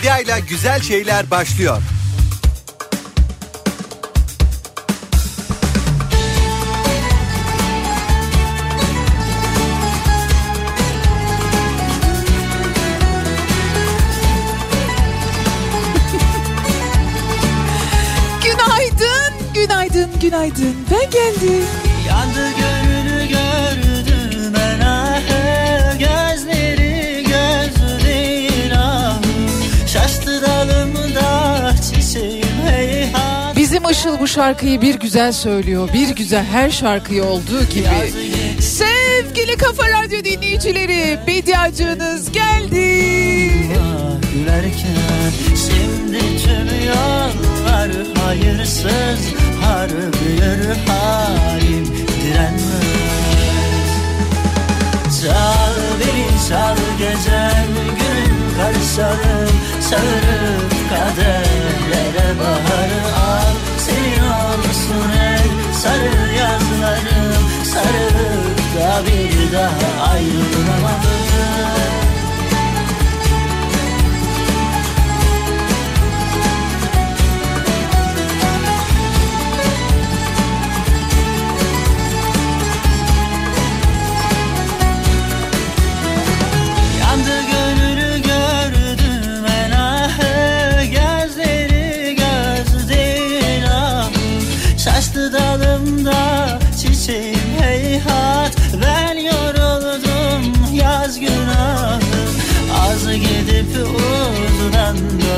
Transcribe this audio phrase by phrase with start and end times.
[0.00, 1.82] Medya ile güzel şeyler başlıyor.
[19.54, 20.76] Günaydın, günaydın.
[20.90, 21.89] Ben geldim.
[33.90, 35.88] Işıl bu şarkıyı bir güzel söylüyor.
[35.94, 38.12] Bir güzel her şarkıyı olduğu gibi.
[38.60, 43.50] Sevgili Kafa Radyo dinleyicileri, bediacınız geldi.
[44.34, 47.90] Gülerken şimdi tüm yollar
[48.24, 49.20] hayırsız
[49.62, 53.90] Harbiyor halim direnmez
[55.22, 63.49] Çal beni çal gecem günüm karışalım Sarıp kaderlere baharı al
[65.72, 71.99] sarı yazlarım Sarılıp da bir daha ayrılamadım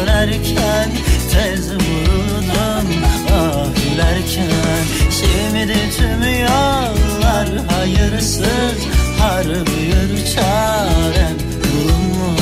[0.06, 0.90] dönerken
[1.32, 2.88] Tez vuruldum
[3.32, 8.78] ah gülerken Şimdi tüm yollar hayırsız
[9.18, 12.40] Harbiyor çarem bulunmaz.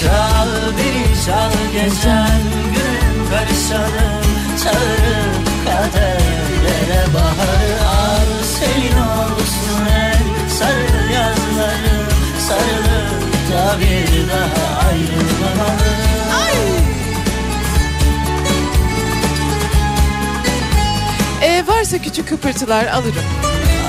[0.00, 2.42] Çal beni çal geçen
[2.74, 4.24] gün karışalım
[4.64, 8.44] Çağırıp kaderlere baharı al.
[8.58, 10.22] Senin olsun el
[10.58, 12.06] sarı yazlarım
[12.48, 12.93] Sarılıp
[13.54, 15.94] da bir daha ayrılmamalı
[21.42, 23.24] E, varsa küçük kıpırtılar alırım.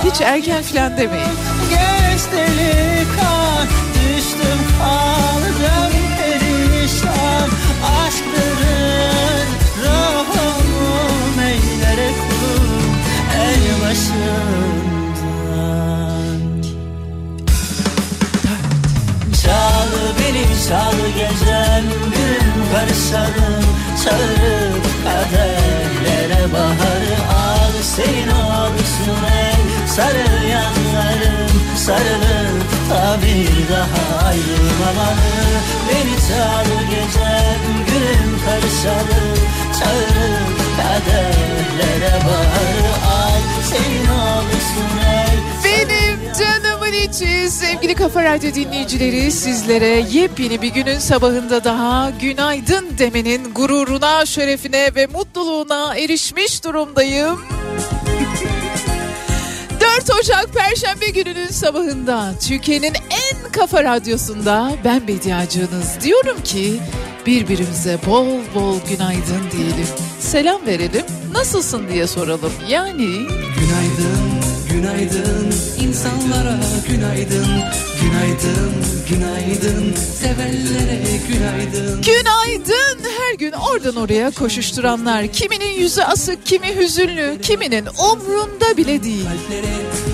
[0.05, 1.27] Hiç erken falan demeyin.
[1.69, 2.94] Geçti
[20.69, 21.85] Çal gecem
[22.15, 23.65] gün karışalım
[24.03, 27.71] Çağırıp kaderlere baharı al.
[27.81, 35.35] Senin olsun el sarı yanlarım Sarılıp da bir daha ayrılmamalı.
[35.89, 39.37] Beni çal gecem günüm karışalım
[39.79, 43.41] Çağırıp kaderlere baharı al.
[43.69, 46.64] Senin olsun el Benim canımın
[47.03, 54.95] içi sevgili Kafa Radyo dinleyicileri sizlere yepyeni bir günün sabahında daha günaydın demenin gururuna, şerefine
[54.95, 57.41] ve mutluluğuna erişmiş durumdayım.
[59.81, 66.79] 4 Ocak Perşembe gününün sabahında Türkiye'nin en kafa radyosunda ben Bediacınız diyorum ki
[67.25, 69.87] birbirimize bol bol günaydın diyelim.
[70.19, 71.05] Selam verelim.
[71.31, 72.51] Nasılsın diye soralım.
[72.69, 73.05] Yani
[73.59, 74.19] Günaydın,
[74.71, 76.57] günaydın insanlara
[76.89, 77.47] günaydın
[78.01, 78.73] Günaydın,
[79.09, 85.27] günaydın sevenlere günaydın Günaydın her gün oradan oraya koşuşturanlar.
[85.27, 89.25] Kiminin yüzü asık, kimi hüzünlü, kiminin umrunda bile değil.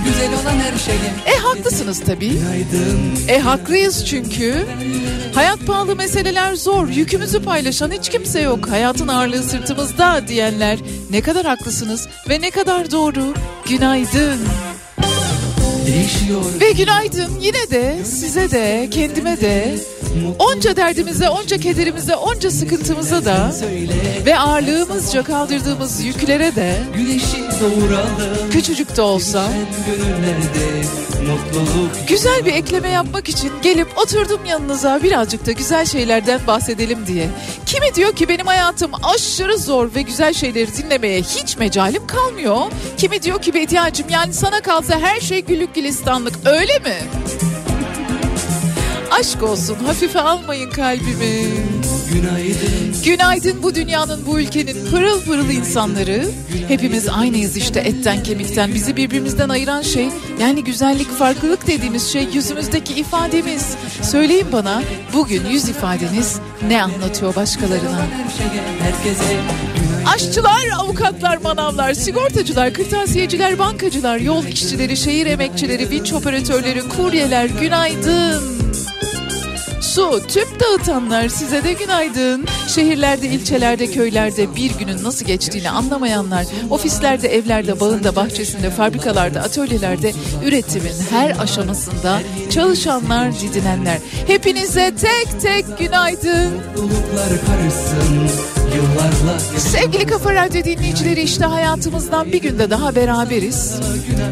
[0.05, 2.29] Güzel olan her şeye E haklısınız tabii.
[2.29, 4.65] günaydın E haklıyız çünkü.
[5.35, 6.87] Hayat pahalı meseleler zor.
[6.87, 8.69] Yükümüzü paylaşan hiç kimse yok.
[8.69, 10.79] Hayatın ağırlığı sırtımızda diyenler.
[11.11, 13.33] Ne kadar haklısınız ve ne kadar doğru.
[13.69, 14.39] Günaydın.
[15.91, 19.75] Değişiyor Ve günaydın yine de size de kendime de
[20.39, 23.53] onca derdimize, onca kederimize, onca sıkıntımıza da
[24.25, 26.75] ve ağırlığımızca kaldırdığımız yüklere de
[28.51, 29.43] küçücük de olsa
[32.07, 37.29] güzel bir ekleme yapmak için gelip oturdum yanınıza birazcık da güzel şeylerden bahsedelim diye.
[37.65, 42.61] Kimi diyor ki benim hayatım aşırı zor ve güzel şeyleri dinlemeye hiç mecalim kalmıyor.
[42.97, 46.95] Kimi diyor ki Bediacığım yani sana kalsa her şey güllük gülistanlık öyle mi?
[49.11, 51.47] Aşk olsun hafife almayın kalbimi.
[52.13, 56.25] Günaydın Günaydın bu dünyanın bu ülkenin pırıl pırıl insanları.
[56.67, 58.73] Hepimiz aynıyız işte etten kemikten.
[58.73, 60.09] Bizi birbirimizden ayıran şey
[60.41, 63.75] yani güzellik farklılık dediğimiz şey yüzümüzdeki ifademiz.
[64.01, 64.81] Söyleyin bana
[65.13, 68.01] bugün yüz ifadeniz ne anlatıyor başkalarına?
[68.79, 69.37] herkese
[70.15, 78.60] Aşçılar, avukatlar, manavlar, sigortacılar, kırtasiyeciler, bankacılar, yol işçileri, şehir emekçileri, vinç operatörleri, kuryeler günaydın.
[78.73, 79.10] thank you
[79.95, 82.45] Su, tüp dağıtanlar size de günaydın.
[82.67, 90.13] Şehirlerde, ilçelerde, köylerde bir günün nasıl geçtiğini anlamayanlar, ofislerde, evlerde, bağında, bahçesinde, fabrikalarda, atölyelerde,
[90.45, 93.97] üretimin her aşamasında çalışanlar, didinenler.
[94.27, 96.51] Hepinize tek tek günaydın.
[99.57, 103.79] Sevgili Kafa Radyo dinleyicileri işte hayatımızdan bir günde daha beraberiz.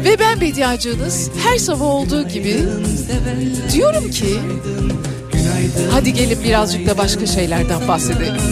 [0.04, 2.56] Ve ben Bediacığınız her sabah olduğu gibi
[3.72, 4.38] diyorum ki
[5.90, 8.42] hadi gelin birazcık da başka şeylerden bahsedelim.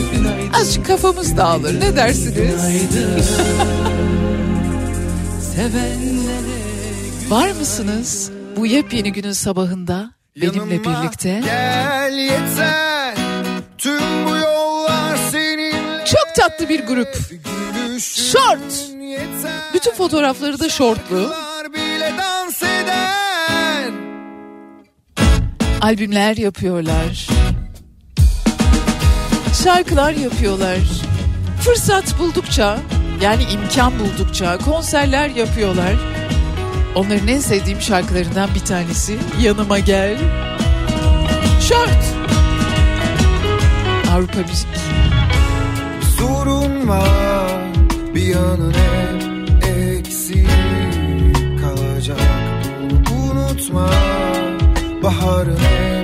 [0.61, 2.63] Azıcık kafamız dağılır ne dersiniz?
[7.29, 11.41] Var mısınız bu yepyeni günün sabahında benimle birlikte?
[11.45, 13.15] Gel yeter
[13.79, 17.19] tüm bu yollar seninle Çok tatlı bir grup.
[18.01, 18.89] Short.
[19.75, 21.33] Bütün fotoğrafları da şortlu.
[21.75, 23.28] Bile dans eder
[25.81, 27.29] albümler yapıyorlar.
[29.65, 30.79] Şarkılar yapıyorlar.
[31.61, 32.79] Fırsat buldukça
[33.23, 35.95] yani imkan buldukça konserler yapıyorlar.
[36.95, 40.19] Onların en sevdiğim şarkılarından bir tanesi Yanıma Gel.
[41.69, 42.15] Şort.
[44.13, 44.69] Avrupa Müzik.
[46.19, 47.63] Sorun var
[48.15, 50.49] bir yanın hep eksik
[51.61, 52.21] kalacak
[53.11, 54.08] unutma
[55.09, 55.98] baharın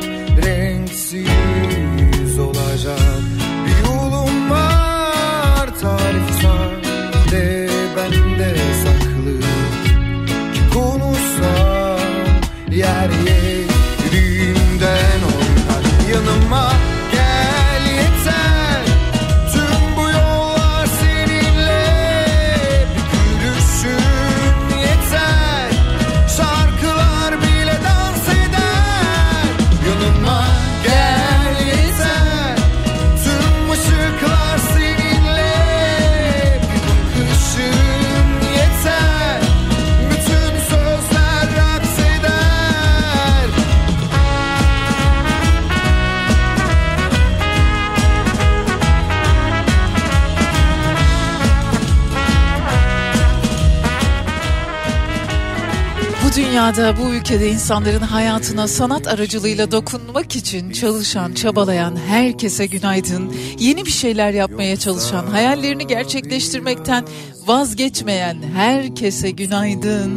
[56.76, 63.36] dünyada, bu ülkede insanların hayatına sanat aracılığıyla dokunmak için çalışan, çabalayan herkese günaydın.
[63.58, 67.04] Yeni bir şeyler yapmaya çalışan, hayallerini gerçekleştirmekten
[67.46, 70.12] vazgeçmeyen herkese günaydın.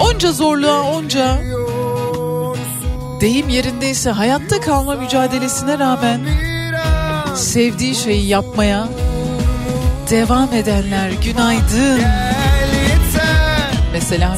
[0.00, 1.38] Onca zorluğa, onca
[3.20, 6.20] deyim yerindeyse hayatta kalma mücadelesine rağmen
[7.36, 8.88] sevdiği şeyi yapmaya
[10.10, 12.00] devam edenler günaydın.
[14.04, 14.36] Dans eder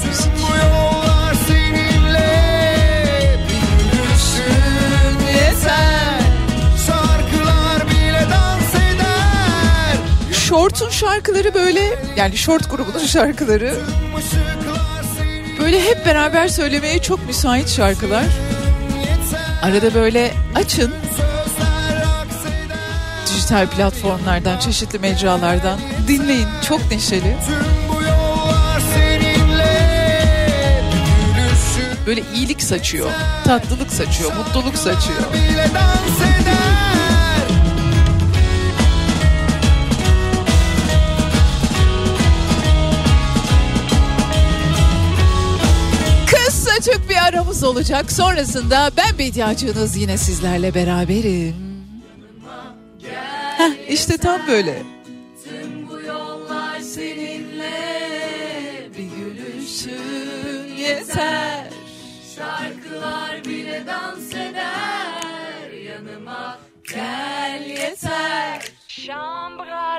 [10.33, 13.75] Short'un şarkıları böyle yani Short grubunun şarkıları
[15.61, 18.25] böyle hep beraber söylemeye çok müsait şarkılar.
[19.63, 20.95] Arada böyle açın
[23.27, 26.49] dijital platformlardan, çeşitli mecralardan dinleyin.
[26.69, 27.37] Çok neşeli.
[32.07, 33.11] Böyle iyilik saçıyor,
[33.45, 35.33] tatlılık saçıyor, mutluluk saçıyor.
[35.35, 36.57] bile dans eder
[46.27, 48.13] Kısa çok bir aramız olacak.
[48.13, 51.55] Sonrasında ben Bediacığınız yine sizlerle beraberim.
[53.59, 54.96] Heh, işte tam böyle.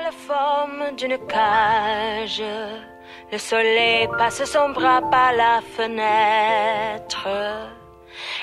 [0.08, 2.42] La forme d'une cage.
[3.30, 7.28] Le soleil passe son bras par la fenêtre.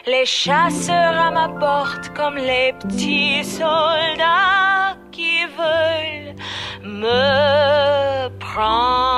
[0.05, 6.35] Les chasseurs à ma porte comme les petits soldats qui veulent
[6.83, 9.15] me prendre.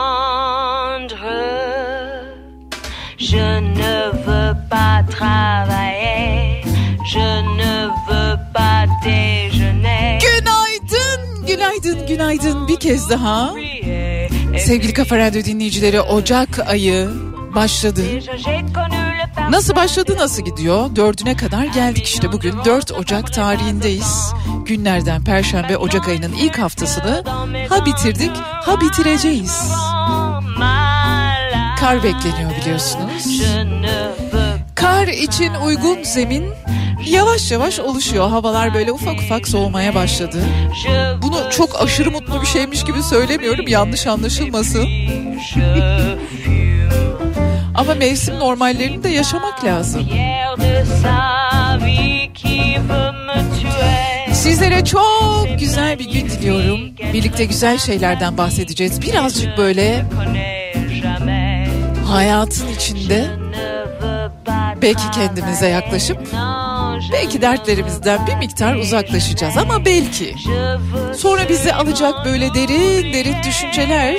[3.18, 6.62] Je ne veux pas travailler,
[7.14, 7.28] je
[7.60, 8.58] ne veux pas.
[11.84, 13.54] Günaydın, günaydın bir kez daha.
[14.60, 17.10] Sevgili Kafa Radyo dinleyicileri Ocak ayı
[17.56, 18.02] başladı.
[19.50, 20.96] Nasıl başladı nasıl gidiyor?
[20.96, 24.34] Dördüne kadar geldik işte bugün 4 Ocak tarihindeyiz.
[24.66, 27.24] Günlerden Perşembe Ocak ayının ilk haftasını
[27.70, 29.72] ha bitirdik ha bitireceğiz.
[31.80, 33.42] Kar bekleniyor biliyorsunuz.
[34.88, 36.46] Kar için uygun zemin
[37.10, 38.30] yavaş yavaş oluşuyor.
[38.30, 40.38] Havalar böyle ufak ufak soğumaya başladı.
[41.22, 44.88] Bunu çok aşırı mutlu bir şeymiş gibi söylemiyorum yanlış anlaşılmasın.
[47.76, 50.10] Ama mevsim normallerini de yaşamak lazım.
[54.34, 56.80] Sizlere çok güzel bir gün diliyorum.
[57.14, 59.02] Birlikte güzel şeylerden bahsedeceğiz.
[59.02, 60.06] Birazcık böyle
[62.06, 63.47] hayatın içinde
[64.82, 66.18] belki kendimize yaklaşıp
[67.14, 70.36] belki dertlerimizden bir miktar uzaklaşacağız ama belki
[71.18, 74.16] sonra bizi alacak böyle derin derin düşünceler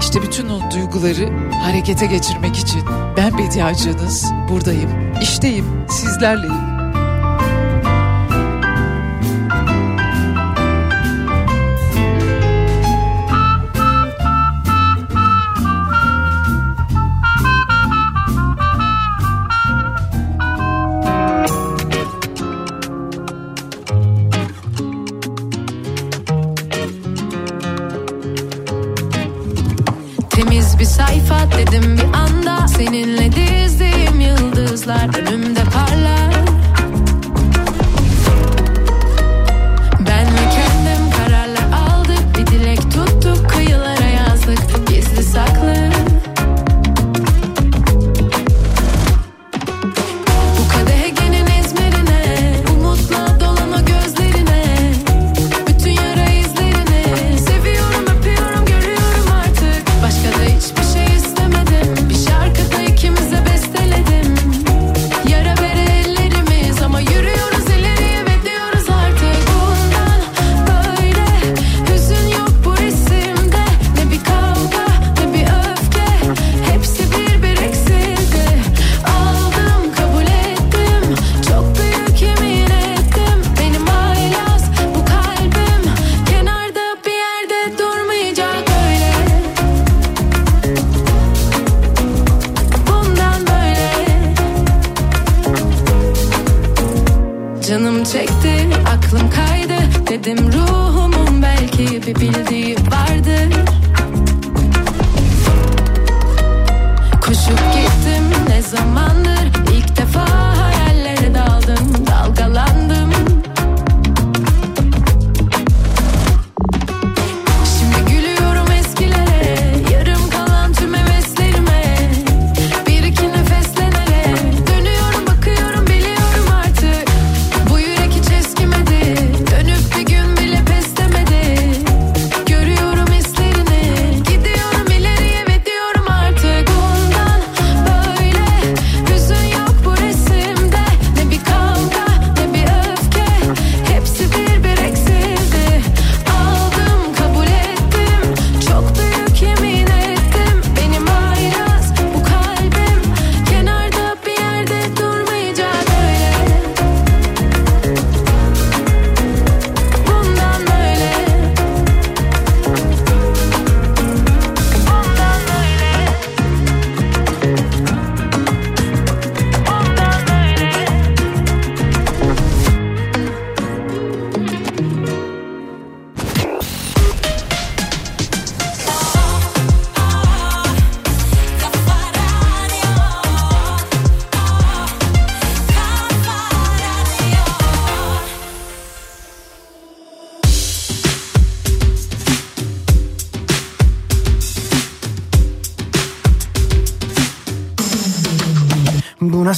[0.00, 1.28] işte bütün o duyguları
[1.62, 2.80] harekete geçirmek için
[3.16, 4.90] ben medyacınız buradayım,
[5.22, 6.69] işteyim, sizlerleyim.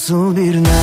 [0.03, 0.82] nasıl bir ne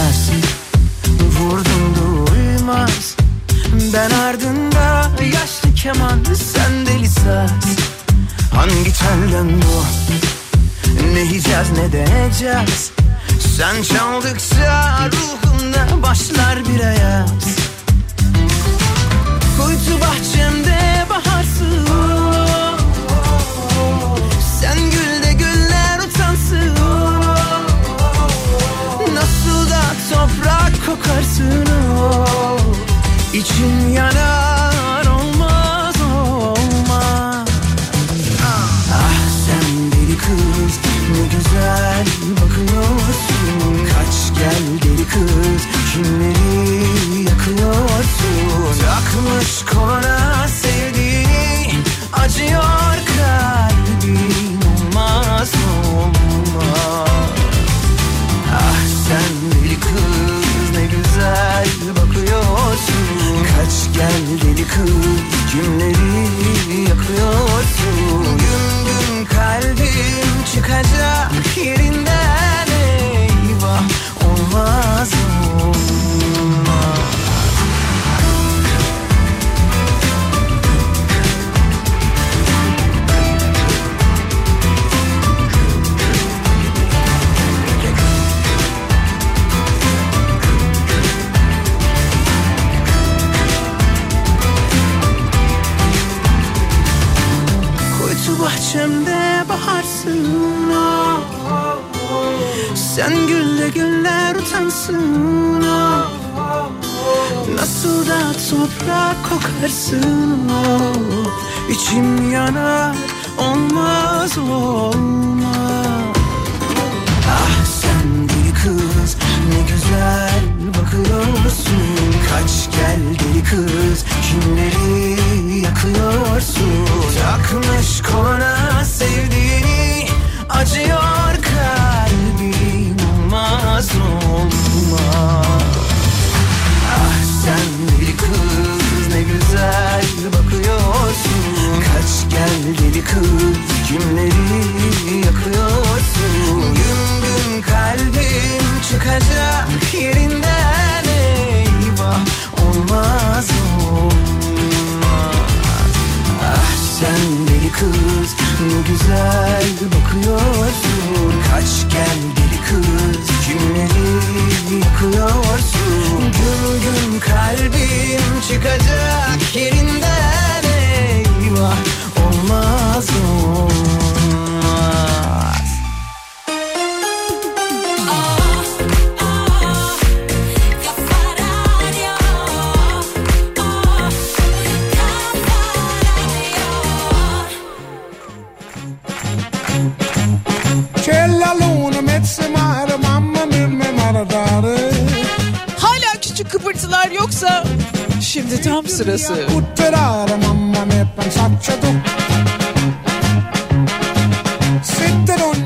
[198.79, 199.33] tam sırası.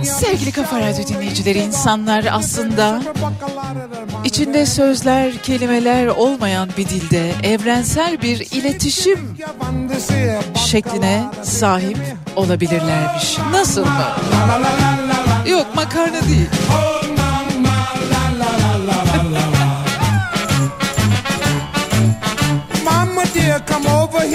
[0.03, 3.01] Sevgili Kafa Radyo dinleyicileri insanlar aslında
[4.23, 9.37] içinde sözler, kelimeler olmayan bir dilde evrensel bir iletişim
[10.67, 11.97] şekline sahip
[12.35, 13.37] olabilirlermiş.
[13.51, 14.07] Nasıl mı?
[15.47, 16.49] Yok makarna değil.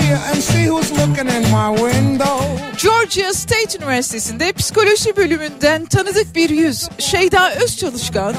[0.01, 2.39] Here and see who's looking in my window.
[2.83, 8.35] Georgia State Üniversitesi'nde psikoloji bölümünden tanıdık bir yüz Şeyda Özçalışkan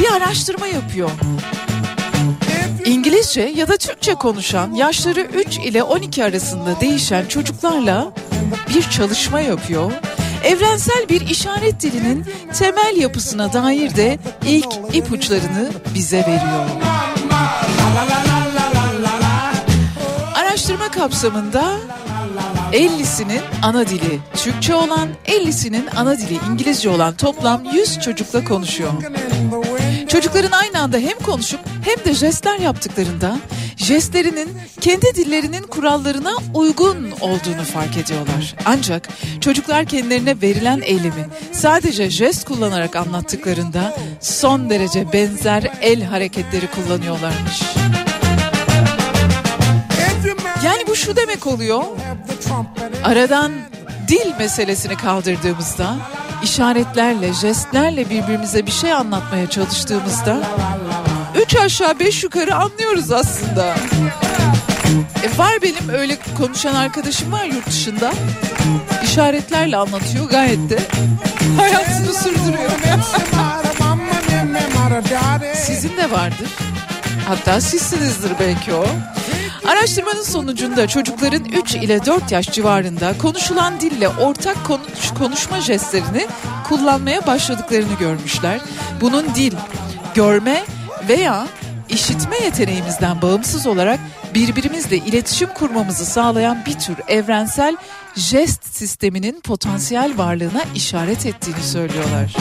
[0.00, 1.10] bir araştırma yapıyor.
[2.84, 8.12] İngilizce ya da Türkçe konuşan yaşları 3 ile 12 arasında değişen çocuklarla
[8.74, 9.92] bir çalışma yapıyor.
[10.44, 12.24] Evrensel bir işaret dilinin
[12.58, 16.66] temel yapısına dair de ilk ipuçlarını bize veriyor.
[20.66, 21.76] Araştırma kapsamında
[22.72, 28.92] 50'sinin ana dili Türkçe olan, 50'sinin ana dili İngilizce olan toplam 100 çocukla konuşuyor.
[30.08, 33.36] Çocukların aynı anda hem konuşup hem de jestler yaptıklarında
[33.76, 34.48] jestlerinin
[34.80, 38.54] kendi dillerinin kurallarına uygun olduğunu fark ediyorlar.
[38.64, 39.08] Ancak
[39.40, 47.62] çocuklar kendilerine verilen eylemi sadece jest kullanarak anlattıklarında son derece benzer el hareketleri kullanıyorlarmış.
[50.64, 51.82] Yani bu şu demek oluyor.
[53.04, 53.52] Aradan
[54.08, 55.96] dil meselesini kaldırdığımızda,
[56.42, 60.40] işaretlerle, jestlerle birbirimize bir şey anlatmaya çalıştığımızda
[61.42, 63.74] üç aşağı beş yukarı anlıyoruz aslında.
[65.22, 68.12] E var benim öyle konuşan arkadaşım var yurt dışında.
[69.04, 70.78] İşaretlerle anlatıyor gayet de
[71.56, 72.70] hayatını sürdürüyor.
[75.54, 76.48] Sizin de vardır.
[77.28, 78.86] Hatta sizsinizdir belki o.
[79.68, 86.26] Araştırmanın sonucunda çocukların 3 ile 4 yaş civarında konuşulan dille ortak konuş, konuşma jestlerini
[86.68, 88.60] kullanmaya başladıklarını görmüşler.
[89.00, 89.52] Bunun dil,
[90.14, 90.64] görme
[91.08, 91.46] veya
[91.88, 94.00] işitme yeteneğimizden bağımsız olarak
[94.34, 97.76] birbirimizle iletişim kurmamızı sağlayan bir tür evrensel
[98.16, 102.36] jest sisteminin potansiyel varlığına işaret ettiğini söylüyorlar.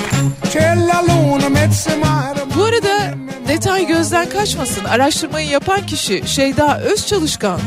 [2.55, 3.13] Bu arada
[3.47, 4.85] detay gözden kaçmasın.
[4.85, 7.59] Araştırmayı yapan kişi Şeyda Özçalışkan.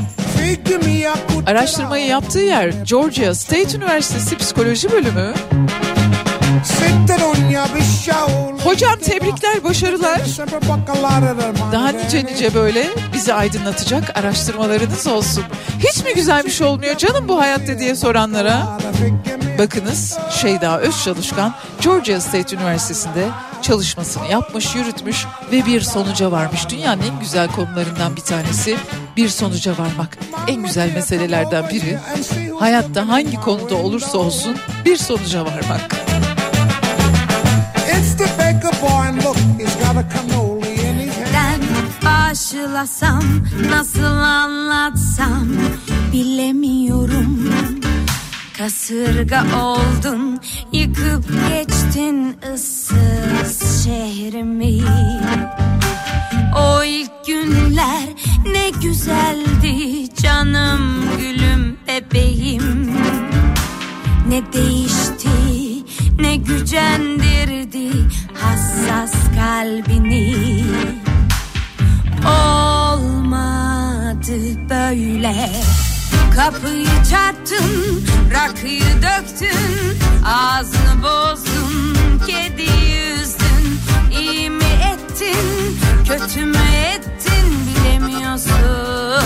[1.47, 5.35] Araştırmayı yaptığı yer Georgia State Üniversitesi Psikoloji Bölümü.
[8.65, 10.21] Hocam tebrikler, başarılar.
[11.73, 15.45] Daha nice nice böyle bizi aydınlatacak araştırmalarınız olsun.
[15.79, 18.79] Hiç mi güzel bir şey olmuyor canım bu hayatta diye soranlara?
[19.59, 23.29] Bakınız Şeyda Özçalışkan Georgia State Üniversitesi'nde
[23.63, 26.69] çalışmasını yapmış, yürütmüş ve bir sonuca varmış.
[26.69, 28.77] Dünyanın en güzel konularından bir tanesi
[29.17, 30.19] bir sonuca varmak.
[30.49, 31.99] En güzel meselelerden biri
[32.59, 36.08] hayatta hangi konuda olursa olsun bir sonuca varmak.
[39.25, 41.63] Look, he's got a cannoli in his hand.
[42.05, 43.25] Başlasam
[43.71, 45.49] nasıl anlatsam
[46.13, 47.51] bilemiyorum.
[48.59, 50.41] Kasırga oldun
[50.73, 54.83] yıkıp geçtin ıssız şehrimi.
[56.57, 58.09] O ilk günler
[58.53, 62.91] ne güzeldi canım gülüm bebeğim.
[64.29, 65.29] Ne değişti
[66.19, 67.91] ne gücendirdi
[68.35, 70.35] hassas kalbini.
[72.27, 73.49] Olmadı
[74.71, 75.51] böyle.
[76.37, 83.81] Kapıyı çarptın, rakıyı döktün Ağzını bozdun, kedi yüzdün.
[84.21, 85.79] İyi mi ettin,
[86.09, 86.59] kötü mü
[86.95, 89.25] ettin bilemiyorsun.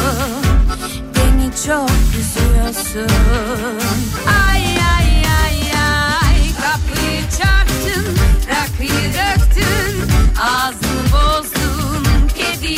[1.14, 3.08] Beni çok üzüyorsun.
[4.50, 4.71] Ay
[7.82, 8.16] çarptın,
[8.48, 12.76] rakıyı döktün Ağzını bozdun, kedi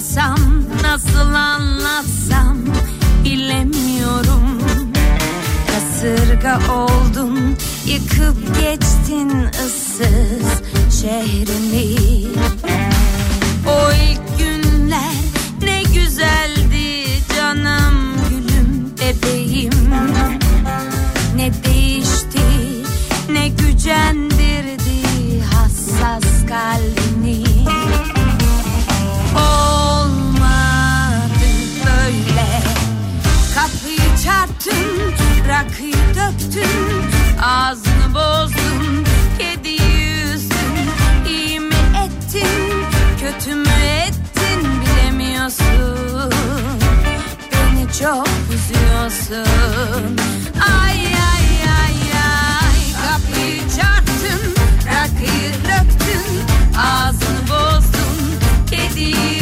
[0.00, 2.56] başlasam nasıl anlatsam
[3.24, 4.58] bilemiyorum.
[5.66, 9.30] Kasırga oldun yıkıp geçtin
[9.66, 10.62] ıssız
[11.00, 11.96] şehrimi.
[13.66, 15.14] O ilk günler
[15.62, 19.90] ne güzeldi canım gülüm bebeğim.
[21.36, 22.40] Ne değişti
[23.32, 25.00] ne gücendirdi
[25.52, 27.59] hassas kalbini
[34.24, 35.12] çarptın,
[35.48, 37.10] rakıyı döktün
[37.42, 39.04] Ağzını bozdun,
[39.38, 40.90] kedi yüzdün
[41.28, 42.84] İyi mi ettin,
[43.20, 43.68] kötü mü
[44.06, 46.32] ettin bilemiyorsun.
[47.52, 50.16] Beni çok üzüyorsun.
[50.84, 51.46] Ay ay
[51.80, 54.54] ay ay Kapıyı çarptın,
[54.86, 56.42] rakıyı döktün
[56.78, 58.34] Ağzını bozdun,
[58.70, 59.39] kedi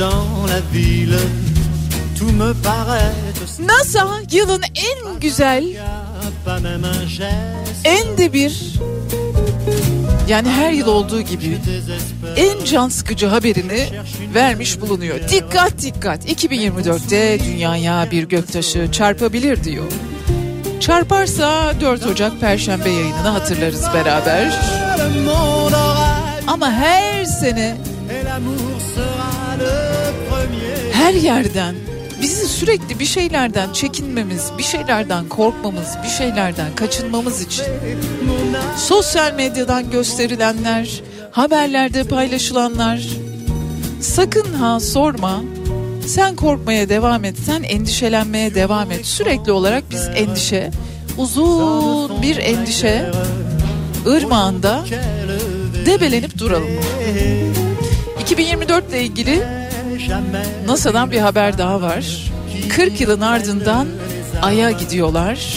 [0.00, 1.18] dans la ville,
[2.18, 3.12] tout me paraît
[3.58, 5.64] NASA yılın en güzel,
[7.84, 8.80] en de bir
[10.28, 11.58] yani her yıl olduğu gibi
[12.36, 13.88] en can sıkıcı haberini
[14.34, 15.20] vermiş bulunuyor.
[15.28, 19.92] Dikkat dikkat 2024'te dünyaya bir göktaşı çarpabilir diyor.
[20.80, 24.60] Çarparsa 4 Ocak Perşembe yayınını hatırlarız beraber.
[26.46, 27.76] Ama her sene
[31.00, 31.74] her yerden
[32.22, 37.64] bizi sürekli bir şeylerden çekinmemiz, bir şeylerden korkmamız, bir şeylerden kaçınmamız için
[38.76, 43.08] sosyal medyadan gösterilenler, haberlerde paylaşılanlar
[44.00, 45.42] sakın ha sorma.
[46.06, 49.06] Sen korkmaya devam et, sen endişelenmeye devam et.
[49.06, 50.70] Sürekli olarak biz endişe,
[51.18, 53.10] uzun bir endişe
[54.06, 54.84] ırmağında
[55.86, 56.70] debelenip duralım.
[58.20, 59.59] 2024 ile ilgili
[60.66, 62.30] NASA'dan bir haber daha var.
[62.68, 63.86] 40 yılın ardından
[64.42, 65.54] Ay'a gidiyorlar.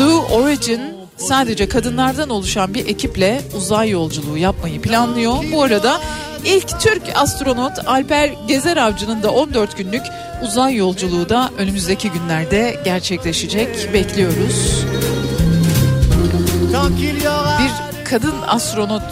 [0.00, 0.80] Blue Origin
[1.16, 5.34] sadece kadınlardan oluşan bir ekiple uzay yolculuğu yapmayı planlıyor.
[5.52, 6.00] Bu arada
[6.44, 10.02] ilk Türk astronot Alper Gezer Avcı'nın da 14 günlük
[10.42, 13.92] uzay yolculuğu da önümüzdeki günlerde gerçekleşecek.
[13.92, 14.84] Bekliyoruz.
[17.58, 19.02] Bir kadın astronot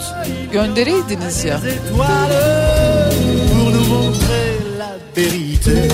[0.51, 1.59] göndereydiniz ya.
[5.17, 5.87] Vérité.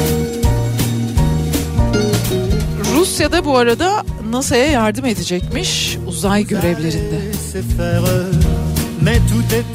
[2.96, 7.20] Rusya'da bu arada NASA'ya yardım edecekmiş uzay görevlerinde.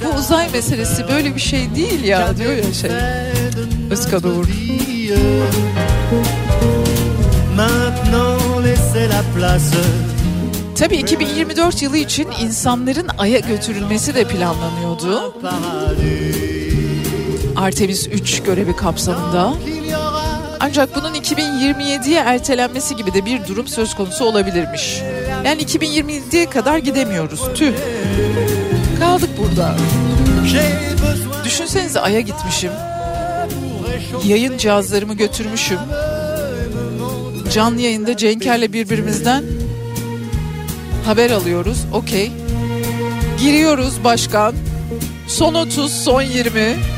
[0.05, 2.91] Bu uzay meselesi böyle bir şey değil ya diyor ya şey.
[3.91, 4.47] Özkan Uğur.
[10.79, 15.35] Tabii 2024 yılı için insanların Ay'a götürülmesi de planlanıyordu.
[17.57, 19.55] Artemis 3 görevi kapsamında.
[20.61, 25.03] Ancak bunun 2027'ye ertelenmesi gibi de bir durum söz konusu olabilirmiş.
[25.45, 27.41] Yani 2027'ye kadar gidemiyoruz.
[27.55, 27.73] Tüh.
[28.99, 29.75] Kaldık burada.
[31.45, 32.71] Düşünsenize Ay'a gitmişim.
[34.25, 35.79] Yayın cihazlarımı götürmüşüm.
[37.53, 39.45] Canlı yayında Cenker'le birbirimizden
[41.07, 41.79] haber alıyoruz.
[41.93, 42.33] Okey.
[43.41, 44.55] Giriyoruz başkan.
[45.29, 46.96] Son 30, son 20.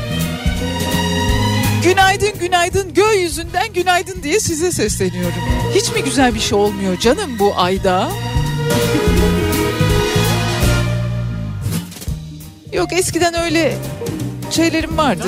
[1.83, 5.33] Günaydın günaydın gökyüzünden günaydın diye size sesleniyorum.
[5.75, 8.09] Hiç mi güzel bir şey olmuyor canım bu ayda?
[12.73, 13.77] Yok eskiden öyle
[14.51, 15.27] şeylerim vardı.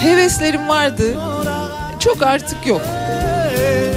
[0.00, 1.04] Heveslerim vardı.
[2.00, 2.82] Çok artık yok.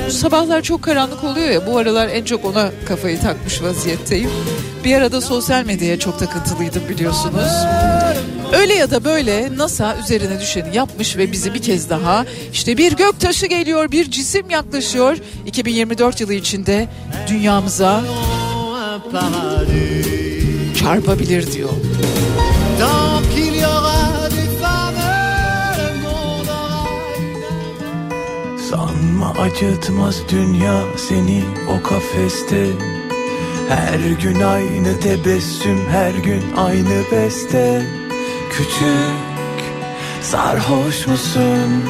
[0.10, 4.30] sabahlar çok karanlık oluyor ya bu aralar en çok ona kafayı takmış vaziyetteyim.
[4.84, 7.52] Bir arada sosyal medyaya çok takıntılıydım biliyorsunuz.
[8.54, 12.92] Öyle ya da böyle NASA üzerine düşeni yapmış ve bizi bir kez daha işte bir
[12.92, 15.18] gök taşı geliyor, bir cisim yaklaşıyor.
[15.46, 16.90] 2024 yılı içinde
[17.28, 18.04] dünyamıza
[20.80, 21.70] çarpabilir diyor.
[28.70, 32.68] Sanma acıtmaz dünya seni o kafeste
[33.70, 38.01] Her gün aynı tebessüm her gün aynı beste
[38.52, 39.62] Küçük
[40.22, 41.84] sarhoş musun?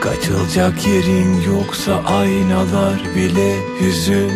[0.00, 4.32] Kaçılacak yerin yoksa aynalar bile hüzün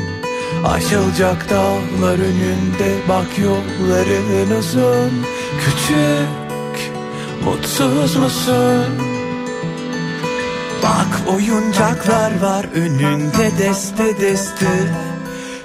[0.64, 5.12] Aşılacak dağlar önünde bak yolların uzun
[5.60, 6.92] Küçük
[7.44, 8.86] mutsuz musun?
[10.82, 14.70] Bak oyuncaklar var önünde deste deste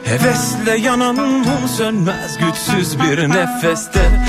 [0.03, 4.28] Hevesle yanan mum sönmez güçsüz bir nefeste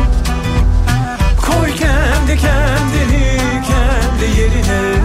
[2.31, 5.03] kendi kendini kendi yerine.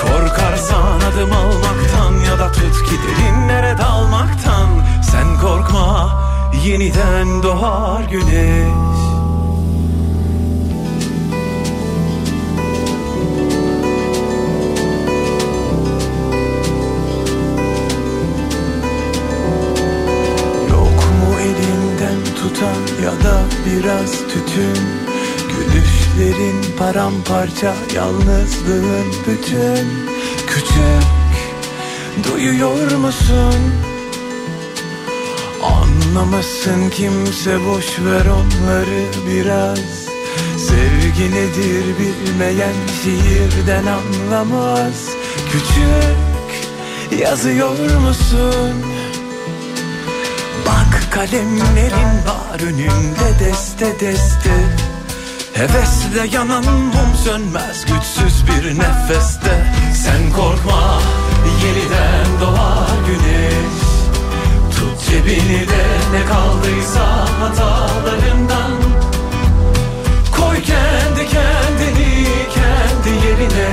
[0.00, 4.68] Korkarsan adım almaktan ya da tut giderinlere dalmaktan.
[5.10, 6.10] Sen korkma
[6.64, 8.98] yeniden doğar güneş.
[20.70, 25.07] Yok mu elinden tutan ya da biraz tütün
[26.18, 29.88] Gülüşlerin paramparça yalnızlığın bütün
[30.46, 31.04] Küçük
[32.24, 33.54] duyuyor musun?
[35.62, 40.08] Anlamasın kimse boş ver onları biraz
[40.58, 45.08] Sevgi nedir bilmeyen şiirden anlamaz
[45.52, 48.74] Küçük yazıyor musun?
[50.66, 54.87] Bak kalemlerin var önünde deste deste
[55.58, 59.72] Hevesle yanan mum sönmez güçsüz bir nefeste.
[59.94, 61.00] Sen korkma
[61.64, 63.80] yeniden doğar güneş.
[64.76, 68.72] Tut cebini de ne kaldıysa hatalarından.
[70.36, 73.70] Koy kendi kendini kendi yerine.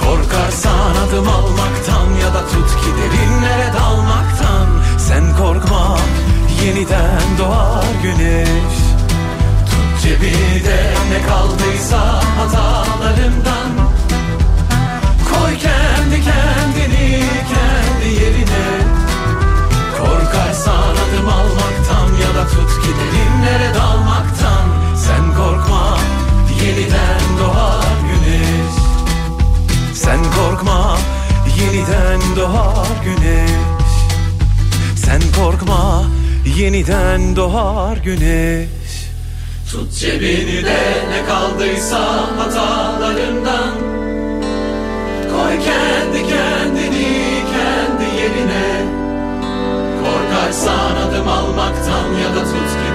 [0.00, 4.66] Korkarsan adım almaktan ya da tut giderinlere dalmaktan.
[4.98, 5.98] Sen korkma
[6.64, 8.83] yeniden doğar güneş
[10.04, 13.70] Tut cebini de ne kaldıysa hatalarından
[15.30, 18.66] Koy kendi kendini kendi yerine.
[19.98, 24.68] Korkarsan adım almaktan ya da tut giderinlere dalmaktan.
[24.96, 25.98] Sen korkma
[26.64, 28.74] yeniden doğar güneş.
[29.94, 30.98] Sen korkma
[31.60, 33.50] yeniden doğar güneş.
[34.96, 36.04] Sen korkma
[36.56, 38.83] yeniden doğar güneş
[39.74, 42.00] Tut cebini de ne kaldıysa
[42.38, 43.74] hatalarından.
[45.30, 48.86] Koy kendi kendini kendi yerine.
[50.02, 52.93] Korkarsan adım almaktan ya da tut giderinlere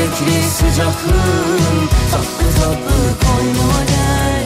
[0.00, 4.44] Sürekli sıcaklığın Tatlı tatlı koynuma gel.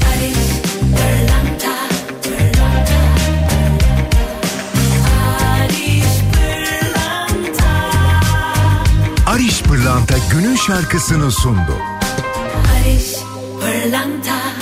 [0.00, 1.76] Paris, Berlanta
[9.26, 11.76] Ariş Pırlanta günün şarkısını sundu.
[12.84, 13.14] Ariş
[13.60, 14.59] Pırlanta.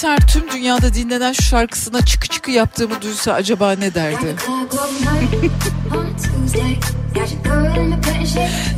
[0.00, 4.36] Yeter tüm dünyada dinlenen şu şarkısına çıkı çıkı yaptığımı duysa acaba ne derdi?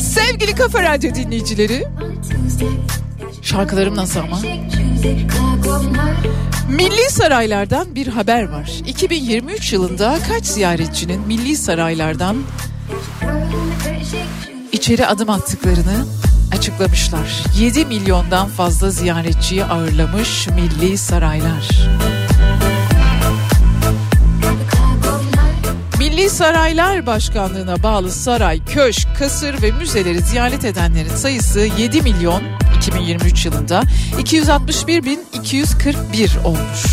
[0.00, 1.86] Sevgili Kafa Radyo dinleyicileri.
[3.42, 4.40] Şarkılarım nasıl ama?
[6.68, 8.70] Milli saraylardan bir haber var.
[8.86, 12.36] 2023 yılında kaç ziyaretçinin milli saraylardan
[14.72, 16.04] içeri adım attıklarını
[16.62, 17.44] açıklamışlar.
[17.58, 21.88] 7 milyondan fazla ziyaretçiyi ağırlamış milli saraylar.
[25.98, 32.42] Milli Saraylar Başkanlığı'na bağlı saray, köşk, kasır ve müzeleri ziyaret edenlerin sayısı 7 milyon
[32.76, 33.82] 2023 yılında
[34.18, 36.86] 261.241 olmuş.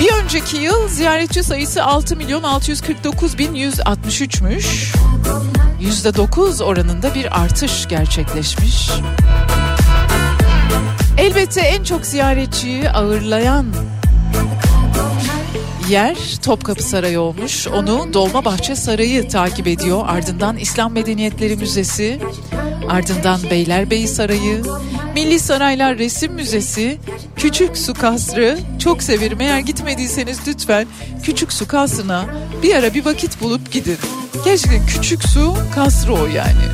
[0.00, 4.94] Bir önceki yıl ziyaretçi sayısı 6 milyon 649.163'müş.
[5.84, 8.90] %9 oranında bir artış gerçekleşmiş.
[11.18, 13.66] Elbette en çok ziyaretçiyi ağırlayan
[15.88, 17.66] yer Topkapı Sarayı olmuş.
[17.66, 20.02] Onu Dolmabahçe Sarayı takip ediyor.
[20.06, 22.20] Ardından İslam Medeniyetleri Müzesi,
[22.88, 24.62] ardından Beylerbeyi Sarayı,
[25.14, 26.98] Milli Saraylar Resim Müzesi,
[27.36, 28.58] Küçük Su Kasrı.
[28.78, 29.40] Çok severim.
[29.40, 30.86] Eğer gitmediyseniz lütfen
[31.22, 32.24] Küçük Su Kasrı'na
[32.62, 33.98] bir ara bir vakit bulup gidin.
[34.44, 36.64] Gerçekten Küçük Su Kasrı o yani.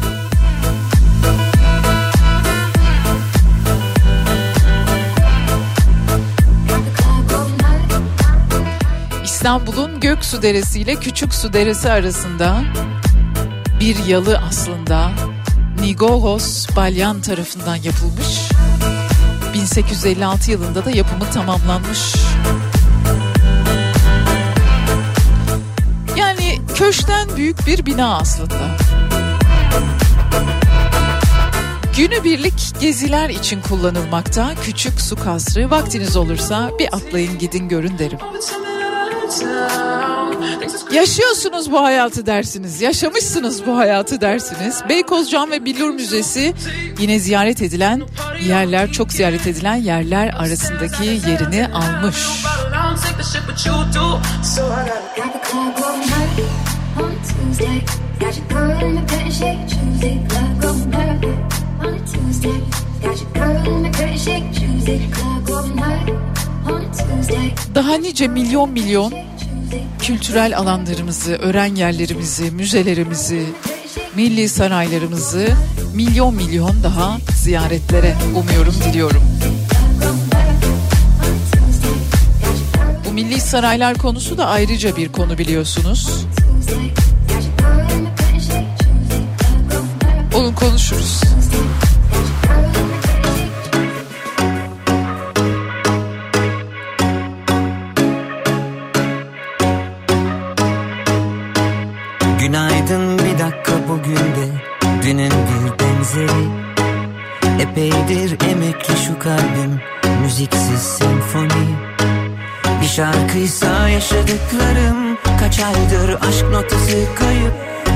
[9.41, 12.61] İstanbul'un Göksu Deresi ile Küçük Su Deresi arasında
[13.81, 15.11] bir yalı aslında
[15.81, 18.51] Nigogos Balyan tarafından yapılmış.
[19.55, 22.15] 1856 yılında da yapımı tamamlanmış.
[26.17, 28.77] Yani köşkten büyük bir bina aslında.
[31.97, 35.71] Günübirlik geziler için kullanılmakta küçük su kasrı.
[35.71, 38.19] Vaktiniz olursa bir atlayın gidin görün derim.
[40.93, 44.83] Yaşıyorsunuz bu hayatı dersiniz, yaşamışsınız bu hayatı dersiniz.
[44.89, 46.55] Beykoz Cam ve Billur Müzesi
[46.99, 48.03] yine ziyaret edilen
[48.47, 52.17] yerler, çok ziyaret edilen yerler arasındaki yerini almış.
[67.75, 69.15] Daha nice milyon milyon
[69.99, 73.47] kültürel alanlarımızı, öğren yerlerimizi, müzelerimizi,
[74.17, 75.49] milli saraylarımızı
[75.95, 79.23] milyon milyon daha ziyaretlere umuyorum, diliyorum.
[83.09, 86.27] Bu milli saraylar konusu da ayrıca bir konu biliyorsunuz.
[90.35, 91.21] Olun konuşuruz.
[107.81, 109.81] Epeydir emekli şu kalbim
[110.23, 111.69] müziksiz senfoni.
[112.83, 117.53] Bir şarkıysa yaşadıklarım kaç aydır aşk notası kayıp.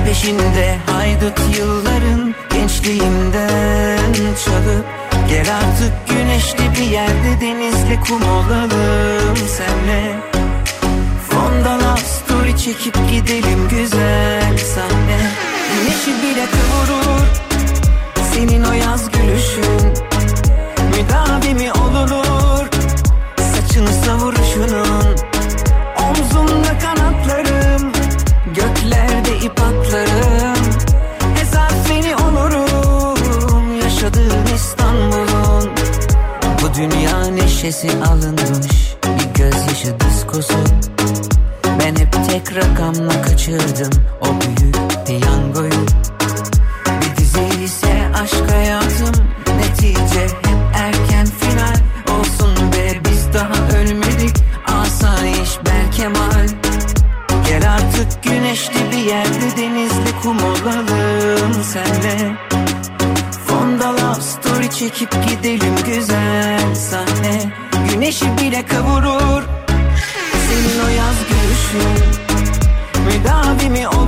[0.06, 4.14] Peşinde haydut yılların gençliğimden
[4.44, 4.84] çalıp.
[5.28, 10.16] Gel artık güneşli bir yerde denizle kum olalım senle.
[11.30, 15.30] Fondan story çekip gidelim güzel sahne
[15.74, 17.53] Güneşi bile kıvırır
[18.34, 19.92] senin o yaz gülüşün
[20.90, 22.66] Müdavimi olunur?
[23.36, 25.16] Saçını savuruşunun
[26.02, 27.92] Omzumda kanatlarım
[28.46, 30.64] göklerde ip atlarım.
[31.34, 35.70] Hesap seni olurum yaşadığım İstanbul'un.
[36.62, 40.58] Bu dünya neşesi alınmış bir gözyaşı diskosu.
[41.80, 45.93] Ben hep tek rakamla kaçırdım o büyük piyangoyu
[65.04, 67.52] çekip gidelim güzel sahne.
[67.90, 69.42] Güneşi bile kavurur.
[70.48, 72.04] Senin o yaz gülüşün.
[73.06, 74.03] Müdavimi olunur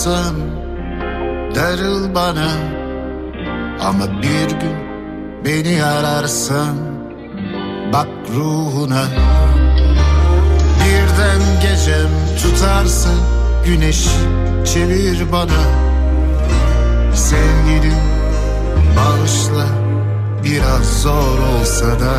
[0.00, 0.34] olsan
[1.54, 2.48] darıl bana.
[3.80, 4.76] Ama bir gün
[5.44, 6.76] beni ararsan
[7.92, 9.04] bak ruhuna.
[10.80, 12.10] Birden gecem
[12.42, 13.10] tutarsa
[13.66, 14.08] güneş
[14.74, 15.62] çevir bana.
[17.14, 18.00] Sevgilim
[18.96, 19.66] bağışla
[20.44, 22.14] biraz zor olsa da.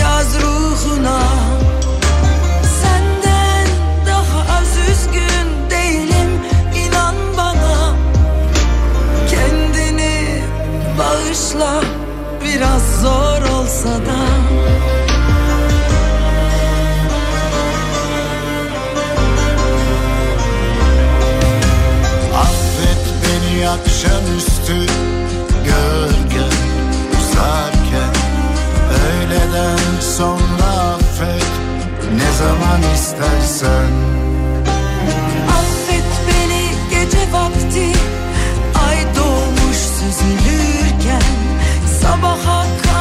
[0.00, 1.20] Yaz ruhuna.
[2.82, 3.68] Senden
[4.06, 6.40] daha az üzgün değilim
[6.86, 7.96] inan bana.
[9.30, 10.42] Kendini
[10.98, 11.80] bağışla
[12.44, 14.22] biraz zor olsa da.
[22.36, 24.51] Affet beni akşamüstü.
[29.52, 31.44] Süreden sonra affet.
[32.16, 33.92] Ne zaman istersen.
[35.48, 37.92] Affet beni gece vakti.
[38.88, 41.22] Ay doğmuş süzülürken.
[42.02, 42.91] Sabaha kadar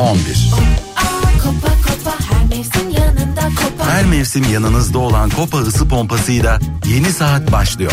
[0.00, 0.50] 11.
[3.90, 7.92] Her mevsim yanınızda olan Kopa ısı pompasıyla yeni saat başlıyor.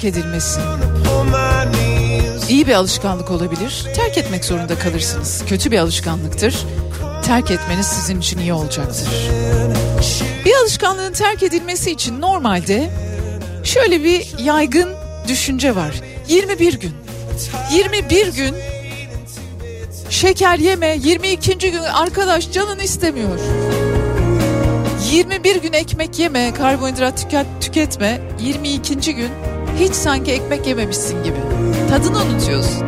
[0.00, 0.60] Terk edilmesi.
[2.48, 3.86] İyi bir alışkanlık olabilir.
[3.94, 5.42] Terk etmek zorunda kalırsınız.
[5.48, 6.54] Kötü bir alışkanlıktır.
[7.24, 9.08] Terk etmeniz sizin için iyi olacaktır.
[10.44, 12.90] Bir alışkanlığın terk edilmesi için normalde
[13.64, 14.88] şöyle bir yaygın
[15.28, 15.94] düşünce var.
[16.28, 16.92] 21 gün.
[17.72, 18.54] 21 gün
[20.10, 20.96] şeker yeme.
[21.02, 21.58] 22.
[21.58, 23.38] gün arkadaş canın istemiyor.
[25.12, 28.20] 21 gün ekmek yeme, karbonhidrat tüket, tüketme.
[28.40, 29.14] 22.
[29.14, 29.30] gün
[29.80, 31.36] hiç sanki ekmek yememişsin gibi.
[31.90, 32.82] Tadını unutuyorsun.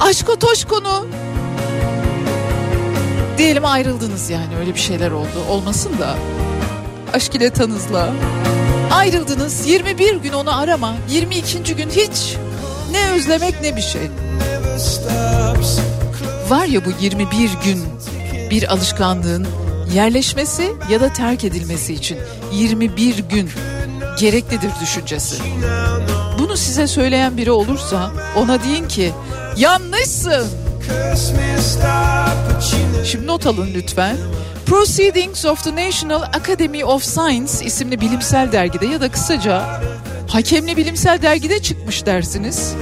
[0.00, 1.06] Aşko toşkonu.
[3.38, 5.44] Diyelim ayrıldınız yani öyle bir şeyler oldu.
[5.50, 6.14] Olmasın da.
[7.14, 8.10] Aşk ile tanızla.
[8.90, 10.94] Ayrıldınız 21 gün onu arama.
[11.10, 11.76] 22.
[11.76, 12.36] gün hiç
[12.90, 14.10] ne özlemek ne bir şey.
[16.48, 17.84] Var ya bu 21 gün
[18.50, 19.46] bir alışkanlığın
[19.94, 22.18] yerleşmesi ya da terk edilmesi için
[22.52, 23.50] 21 gün
[24.18, 25.36] gereklidir düşüncesi.
[26.38, 29.12] Bunu size söyleyen biri olursa ona deyin ki
[29.56, 30.46] yanlışsın.
[33.04, 34.16] Şimdi not alın lütfen.
[34.66, 39.80] Proceedings of the National Academy of Science isimli bilimsel dergide ya da kısaca
[40.28, 42.74] hakemli bilimsel dergide çıkmış dersiniz.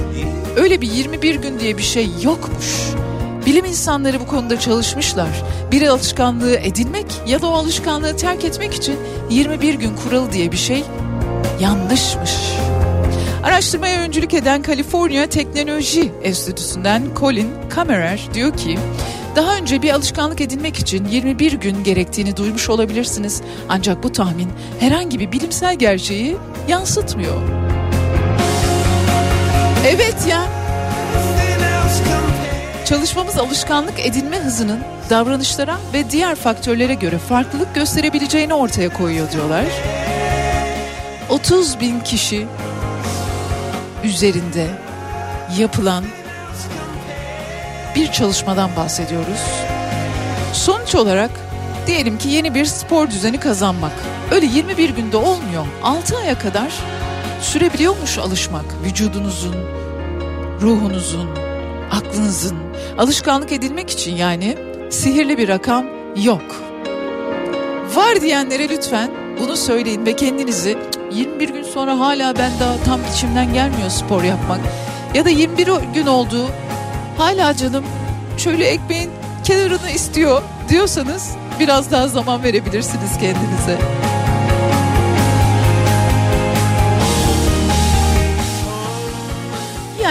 [0.57, 2.65] Öyle bir 21 gün diye bir şey yokmuş.
[3.45, 5.43] Bilim insanları bu konuda çalışmışlar.
[5.71, 8.95] Bir alışkanlığı edinmek ya da o alışkanlığı terk etmek için
[9.29, 10.83] 21 gün kuralı diye bir şey
[11.61, 12.31] yanlışmış.
[13.43, 18.79] Araştırmaya öncülük eden Kaliforniya Teknoloji Enstitüsü'nden Colin Kammerer diyor ki
[19.35, 23.41] daha önce bir alışkanlık edinmek için 21 gün gerektiğini duymuş olabilirsiniz.
[23.69, 26.37] Ancak bu tahmin herhangi bir bilimsel gerçeği
[26.67, 27.41] yansıtmıyor.
[29.85, 30.64] Evet ya.
[32.85, 34.79] Çalışmamız alışkanlık edinme hızının
[35.09, 39.65] davranışlara ve diğer faktörlere göre farklılık gösterebileceğini ortaya koyuyor diyorlar.
[41.29, 42.47] 30 bin kişi
[44.03, 44.67] üzerinde
[45.57, 46.03] yapılan
[47.95, 49.41] bir çalışmadan bahsediyoruz.
[50.53, 51.31] Sonuç olarak
[51.87, 53.93] diyelim ki yeni bir spor düzeni kazanmak.
[54.31, 55.65] Öyle 21 günde olmuyor.
[55.83, 56.73] 6 aya kadar
[57.41, 58.65] sürebiliyormuş alışmak.
[58.83, 59.55] Vücudunuzun,
[60.61, 61.44] ruhunuzun,
[61.95, 62.57] aklınızın
[62.97, 64.57] alışkanlık edilmek için yani
[64.89, 65.85] sihirli bir rakam
[66.23, 66.41] yok.
[67.95, 70.77] Var diyenlere lütfen bunu söyleyin ve kendinizi
[71.13, 74.59] 21 gün sonra hala ben daha tam içimden gelmiyor spor yapmak.
[75.13, 76.47] Ya da 21 gün oldu
[77.17, 77.83] hala canım
[78.37, 79.09] şöyle ekmeğin
[79.43, 83.77] kenarını istiyor diyorsanız biraz daha zaman verebilirsiniz kendinize.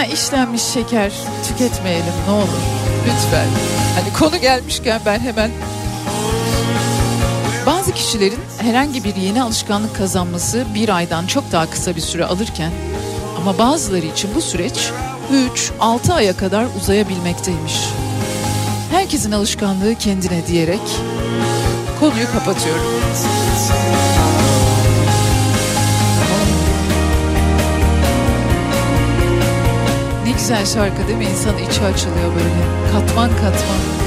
[0.05, 1.11] İşlenmiş şeker
[1.47, 2.61] tüketmeyelim ne olur
[3.01, 3.47] lütfen.
[3.95, 5.51] Hani konu gelmişken ben hemen
[7.65, 12.71] bazı kişilerin herhangi bir yeni alışkanlık kazanması bir aydan çok daha kısa bir süre alırken
[13.37, 14.91] ama bazıları için bu süreç
[15.79, 17.79] 3-6 aya kadar uzayabilmekteymiş.
[18.91, 20.81] Herkesin alışkanlığı kendine diyerek
[21.99, 22.85] konuyu kapatıyorum.
[30.37, 31.25] Güzel şarkı değil mi?
[31.25, 32.91] İnsan içi açılıyor böyle.
[32.91, 34.05] Katman katman.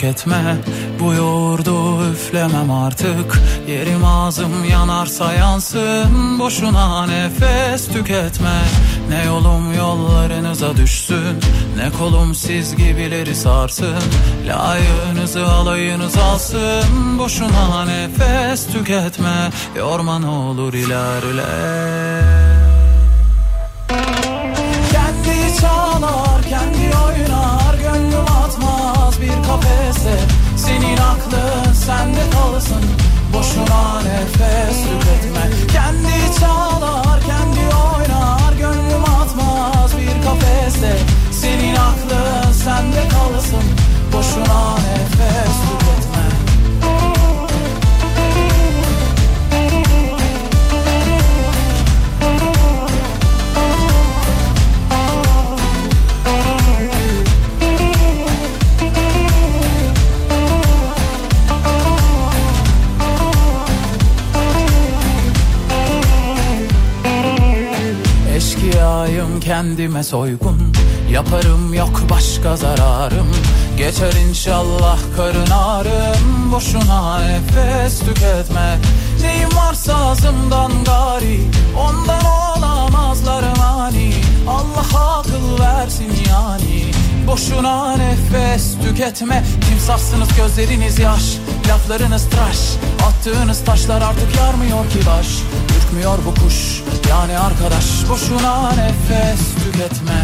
[0.00, 0.56] Tüketme
[1.00, 8.62] Bu yoğurdu üflemem artık Yerim ağzım yanarsa yansın Boşuna nefes tüketme
[9.10, 11.40] Ne yolum yollarınıza düşsün
[11.76, 13.98] Ne kolum siz gibileri sarsın.
[14.46, 21.44] Layığınızı alayınız alsın Boşuna nefes tüketme Yorma ne olur ilerle.
[24.92, 30.18] Kendi çalar, kendi oynar Gönlüm atmaz bir kafese.
[30.56, 32.84] Senin aklın sende kalsın
[33.32, 35.50] Boşuna nefes tüketme.
[35.72, 36.69] Kendi çalar,
[43.10, 43.64] kalsın
[44.12, 46.26] Boşuna nefes tüketme.
[68.36, 70.69] Eşkıyayım kendime soygun
[71.12, 73.28] Yaparım yok başka zararım.
[73.76, 76.52] Geçer inşallah karın ağrım.
[76.52, 78.78] Boşuna nefes tüketme.
[79.22, 81.40] Neyim varsa ağzımdan gari.
[81.78, 84.14] Ondan olamazlar mani.
[84.48, 86.92] Allah akıl versin yani.
[87.26, 89.44] Boşuna nefes tüketme.
[89.68, 91.36] Timsahsınız gözleriniz yaş?
[91.68, 92.58] Laflarınız tıraş.
[93.08, 95.26] Attığınız taşlar artık yarmıyor ki baş.
[95.76, 96.82] Ürkmüyor bu kuş.
[97.10, 100.19] Yani arkadaş Boşuna nefes tüketme.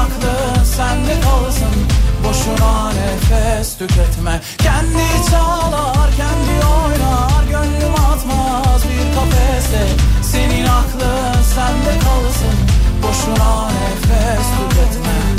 [0.00, 1.74] aklı sende kalsın.
[2.24, 4.40] Boşuna nefes tüketme.
[4.58, 7.44] Kendi çalar kendi oynar.
[7.50, 9.86] Gönlüm atmaz bir kafeste.
[10.22, 12.56] Senin aklın sende kalsın.
[13.02, 15.29] Boşuna nefes tüketme.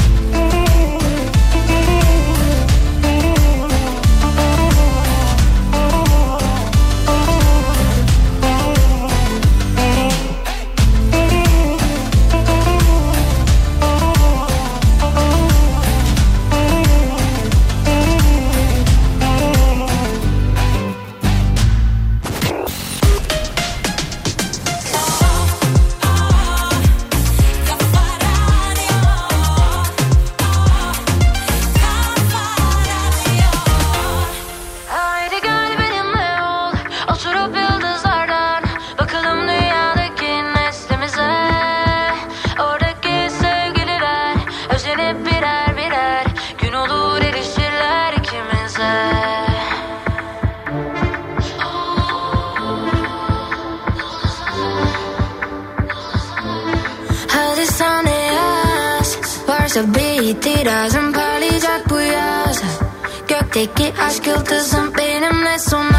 [63.62, 65.91] Peki aşk yıldızım benimle son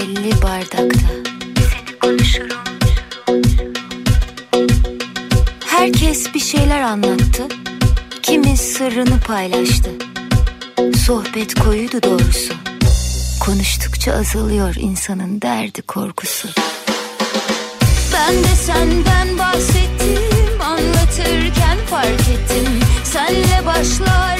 [0.00, 1.06] belli bardakta.
[1.56, 2.58] Seni konuşurum.
[5.66, 7.48] Herkes bir şeyler anlattı.
[8.22, 9.90] Kimi sırrını paylaştı.
[11.06, 12.54] Sohbet koyuydu doğrusu.
[13.40, 16.48] Konuştukça azalıyor insanın derdi korkusu.
[18.12, 22.80] Ben de senden bahsettim Anlatırken fark ettim.
[23.04, 24.39] Senle başlar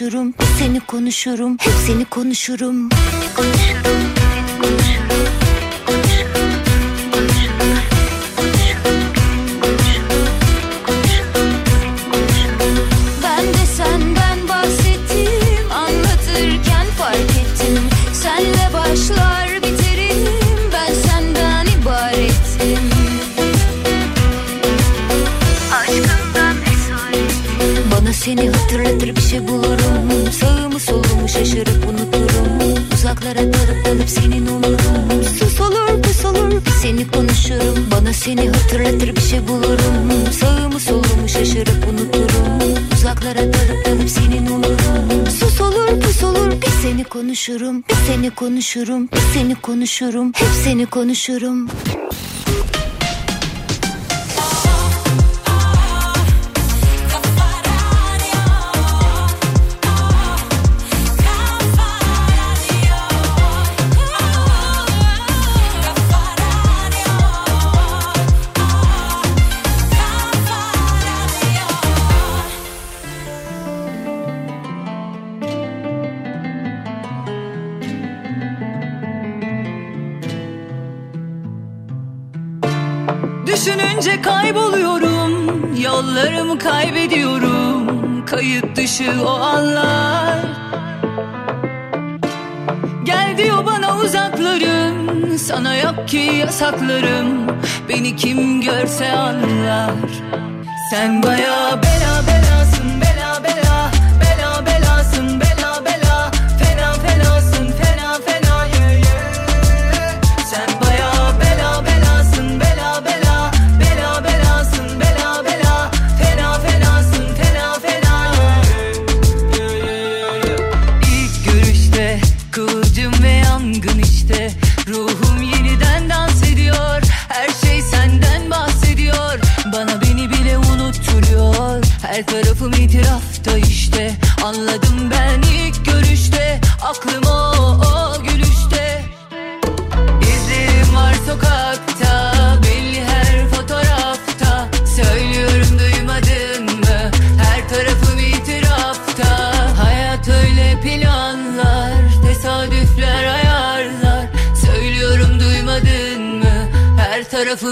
[0.00, 0.34] konuşurum.
[0.58, 1.56] Seni konuşurum.
[1.60, 2.88] Hep seni konuşurum.
[3.36, 4.09] Konuşurum.
[48.74, 49.08] Konuşurum.
[49.34, 50.32] Seni konuşurum.
[50.34, 51.68] Hep seni konuşurum
[83.60, 85.60] Düşününce kayboluyorum.
[85.82, 88.26] Yollarımı kaybediyorum.
[88.26, 90.38] Kayıt dışı o anlar.
[93.04, 95.38] Gel diyor bana uzaklarım.
[95.38, 97.46] Sana yok ki yasaklarım.
[97.88, 99.90] Beni kim görse anlar.
[100.90, 102.49] Sen baya bela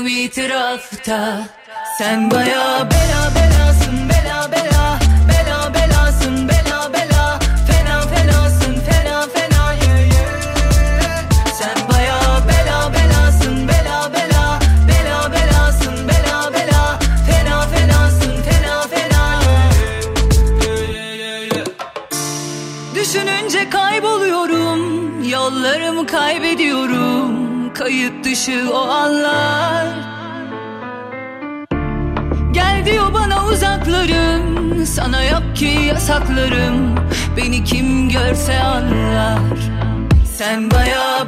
[0.08, 1.40] itirafta.
[1.98, 4.98] Sen baya bela belasın Bela bela
[5.28, 7.38] Bela belasın Bela bela.
[7.68, 9.74] Fena fenasın Fena fena.
[11.58, 14.58] Sen baya bela belasın Bela bela
[14.88, 16.98] Bela belasın Bela bela.
[17.26, 19.42] Fena fenasın Fena fena
[22.94, 24.80] Düşününce kayboluyorum
[25.30, 27.48] Yollarımı kaybediyorum.
[27.74, 29.97] Kayıt dışı o anlar
[33.88, 36.94] bana uzaklarım Sana yok ki yasaklarım.
[37.36, 39.38] Beni kim görse anlar.
[40.36, 41.27] Sen baya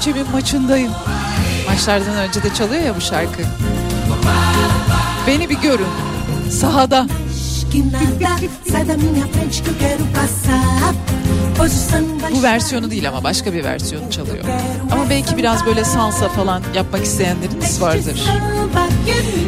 [0.00, 0.92] Fenerbahçe'nin maçındayım.
[1.68, 3.42] Maçlardan önce de çalıyor ya bu şarkı.
[5.26, 5.86] Beni bir görün.
[6.50, 7.06] Sahada.
[12.34, 14.44] Bu versiyonu değil ama başka bir versiyonu çalıyor.
[14.92, 18.22] Ama belki biraz böyle salsa falan yapmak isteyenleriniz vardır.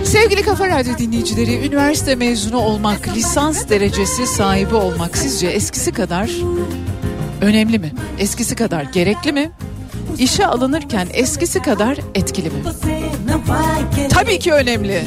[0.04, 6.30] Sevgili Kafa Radyo dinleyicileri, üniversite mezunu olmak, lisans derecesi sahibi olmak sizce eskisi kadar
[7.40, 7.92] önemli mi?
[8.18, 9.50] Eskisi kadar gerekli mi?
[10.18, 12.62] İşe alınırken eskisi kadar etkili mi?
[14.10, 15.04] Tabii ki önemli.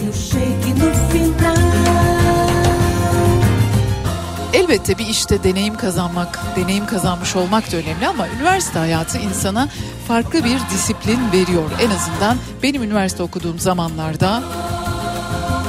[4.54, 9.70] Elbette bir işte deneyim kazanmak, deneyim kazanmış olmak da önemli ama üniversite hayatı insana
[10.08, 11.72] farklı bir disiplin veriyor.
[11.82, 14.44] En azından benim üniversite okuduğum zamanlarda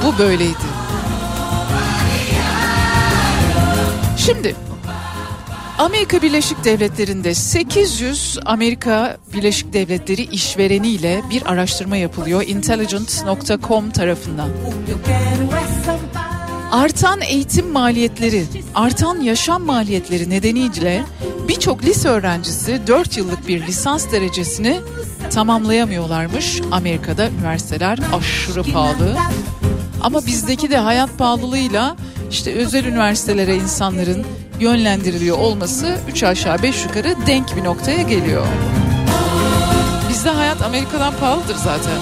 [0.05, 0.57] bu böyleydi.
[4.17, 4.55] Şimdi
[5.77, 14.49] Amerika Birleşik Devletleri'nde 800 Amerika Birleşik Devletleri işvereniyle bir araştırma yapılıyor intelligent.com tarafından.
[16.71, 18.45] Artan eğitim maliyetleri,
[18.75, 21.03] artan yaşam maliyetleri nedeniyle
[21.47, 24.79] birçok lise öğrencisi 4 yıllık bir lisans derecesini
[25.31, 26.61] tamamlayamıyorlarmış.
[26.71, 29.15] Amerika'da üniversiteler aşırı pahalı.
[30.01, 31.95] Ama bizdeki de hayat pahalılığıyla
[32.31, 34.25] işte özel üniversitelere insanların
[34.59, 38.47] yönlendiriliyor olması 3 aşağı 5 yukarı denk bir noktaya geliyor.
[40.09, 41.97] Bizde hayat Amerika'dan pahalıdır zaten.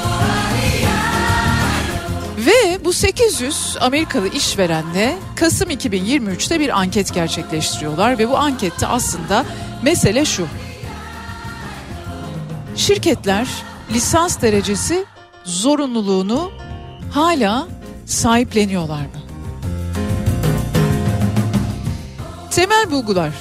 [2.38, 9.46] Ve bu 800 Amerikalı işverenle Kasım 2023'te bir anket gerçekleştiriyorlar ve bu ankette aslında
[9.84, 10.48] mesele şu.
[12.76, 13.48] Şirketler
[13.94, 15.06] lisans derecesi
[15.44, 16.52] zorunluluğunu
[17.12, 17.68] hala
[18.06, 19.25] sahipleniyorlar mı?
[22.56, 23.34] Temel bulgular.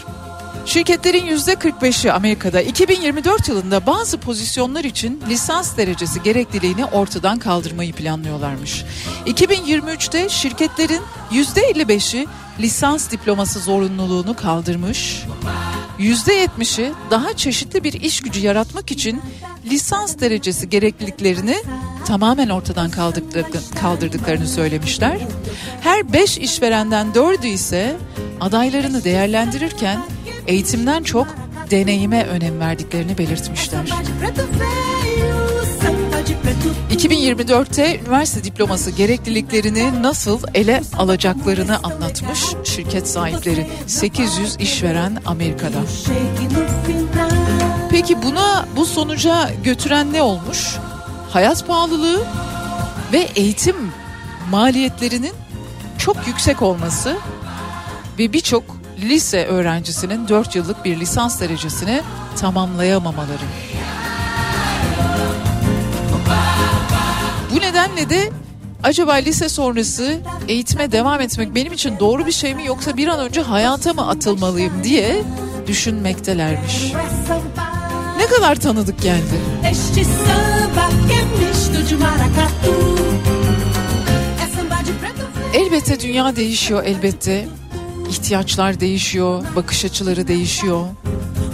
[0.66, 8.84] Şirketlerin %45'i Amerika'da 2024 yılında bazı pozisyonlar için lisans derecesi gerekliliğini ortadan kaldırmayı planlıyorlarmış.
[9.26, 12.26] 2023'te şirketlerin %55'i
[12.60, 15.22] lisans diploması zorunluluğunu kaldırmış.
[15.98, 19.22] %70'i daha çeşitli bir iş gücü yaratmak için
[19.70, 21.56] lisans derecesi gerekliliklerini
[22.06, 25.18] tamamen ortadan kaldırdık- kaldırdıklarını söylemişler.
[25.80, 27.96] Her 5 işverenden 4'ü ise
[28.40, 30.00] adaylarını değerlendirirken
[30.46, 31.26] eğitimden çok
[31.70, 33.80] deneyime önem verdiklerini belirtmişler.
[36.90, 45.78] 2024'te üniversite diploması gerekliliklerini nasıl ele alacaklarını anlatmış şirket sahipleri 800 işveren Amerika'da.
[47.90, 50.76] Peki buna bu sonuca götüren ne olmuş?
[51.30, 52.24] Hayat pahalılığı
[53.12, 53.76] ve eğitim
[54.50, 55.32] maliyetlerinin
[55.98, 57.16] çok yüksek olması
[58.18, 58.64] ve birçok
[58.98, 62.02] lise öğrencisinin 4 yıllık bir lisans derecesini
[62.40, 63.44] tamamlayamamaları.
[67.54, 68.30] Bu nedenle de
[68.82, 73.20] acaba lise sonrası eğitime devam etmek benim için doğru bir şey mi yoksa bir an
[73.20, 75.22] önce hayata mı atılmalıyım diye
[75.66, 76.92] düşünmektelermiş.
[78.18, 79.40] Ne kadar tanıdık geldi.
[85.54, 87.48] Elbette dünya değişiyor elbette.
[88.10, 90.86] İhtiyaçlar değişiyor, bakış açıları değişiyor.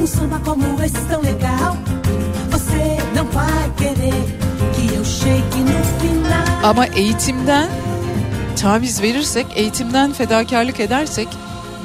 [0.01, 1.77] Um samba como esse tão legal.
[2.53, 4.40] Você não vai querer
[6.63, 7.69] Ama eğitimden
[8.61, 11.29] taviz verirsek, eğitimden fedakarlık edersek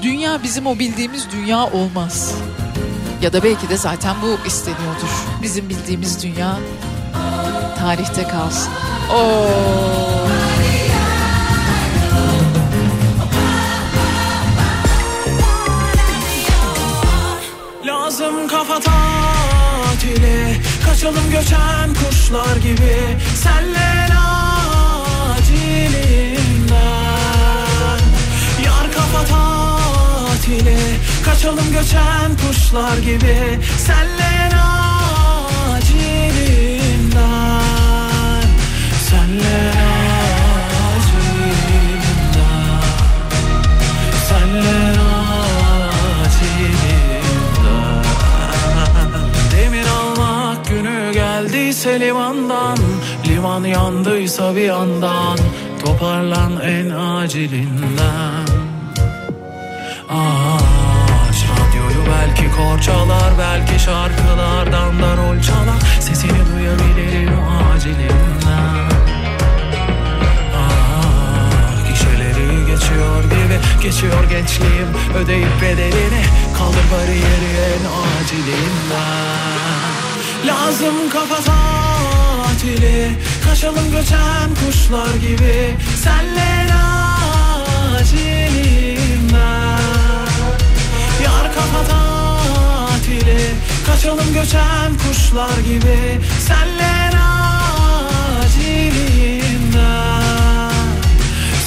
[0.02, 2.34] dünya bizim o bildiğimiz dünya olmaz.
[3.22, 5.10] Ya da belki de zaten bu isteniyordur.
[5.42, 6.58] Bizim bildiğimiz dünya
[7.80, 8.72] tarihte kalsın.
[9.14, 9.48] Oo.
[17.86, 23.96] Lazım kafa tatili Kaçalım göçen kuşlar gibi Senle
[25.76, 26.80] acilinden
[28.66, 30.78] Yar kafa tatili
[31.26, 33.60] Kaçalım göçen kuşlar gibi.
[33.78, 34.50] Senle
[35.76, 36.02] acilinden.
[39.10, 39.72] Senle
[40.88, 42.46] acilinden.
[44.30, 44.80] Senle
[46.24, 46.86] acilinden.
[49.52, 52.78] Demir almak günü geldiyse limandan
[53.28, 55.38] Liman yandıysa bir yandan
[55.86, 58.48] Toparlan en acilinden.
[60.10, 65.82] Aç radyoyu belki korçalar Belki şarkılardan da rol çalar.
[66.00, 67.40] Sesini duyabilirim
[67.74, 68.90] acilinden.
[70.56, 74.88] Ah, Gişeleri geçiyor gibi Geçiyor gençliğim.
[75.16, 76.24] Ödeyip bedelini
[76.58, 79.06] Kaldır bariyeri en acilinden.
[80.48, 81.42] Lazım kafa
[82.66, 83.12] tatili.
[83.46, 85.76] Kaçalım göçen kuşlar gibi.
[86.04, 86.74] Senle
[87.98, 89.00] acilinden
[91.24, 93.42] Yar kafa tatili.
[93.86, 96.22] Kaçalım göçen kuşlar gibi.
[96.48, 97.12] Senle
[98.40, 98.72] acilinden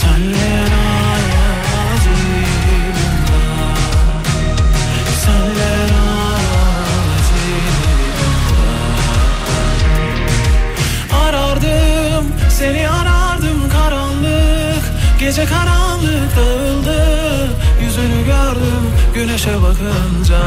[0.01, 0.68] Senle
[15.29, 17.49] Gece karanlık dağıldı
[17.83, 18.85] Yüzünü gördüm
[19.15, 20.41] güneşe bakınca.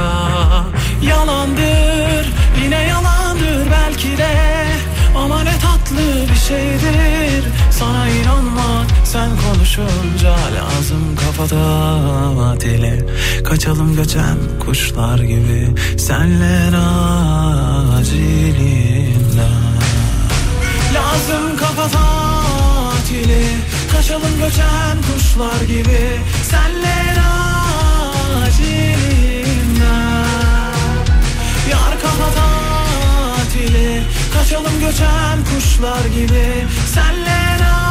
[1.02, 2.28] Yalandır
[2.64, 4.66] yine yalandır belki de
[5.16, 7.44] Ama ne tatlı bir şeydir.
[7.72, 13.06] Sana inanmak sen konuşunca Lazım kafada dili
[13.44, 16.78] Kaçalım göçen kuşlar gibi Senle
[17.98, 19.62] acilinden
[20.94, 23.46] Lazım kafa tatili
[24.02, 26.20] Kaçalım göçen kuşlar gibi.
[26.44, 27.16] Senle
[28.44, 29.46] acilinden
[31.72, 34.04] Yar kafa tatili.
[34.34, 36.68] Kaçalım göçen kuşlar gibi.
[36.94, 37.91] Senle acilinden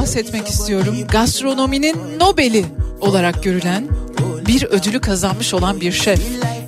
[0.00, 0.96] bahsetmek istiyorum.
[1.08, 2.64] Gastronominin Nobel'i
[3.00, 3.88] olarak görülen
[4.46, 6.20] bir ödülü kazanmış olan bir şef.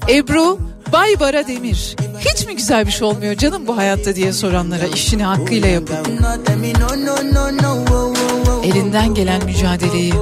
[0.09, 0.59] Ebru
[0.93, 1.97] Baybara Demir.
[2.21, 5.97] Hiç mi güzel bir şey olmuyor canım bu hayatta diye soranlara işini hakkıyla yapın.
[8.65, 10.13] Elinden gelen mücadeleyi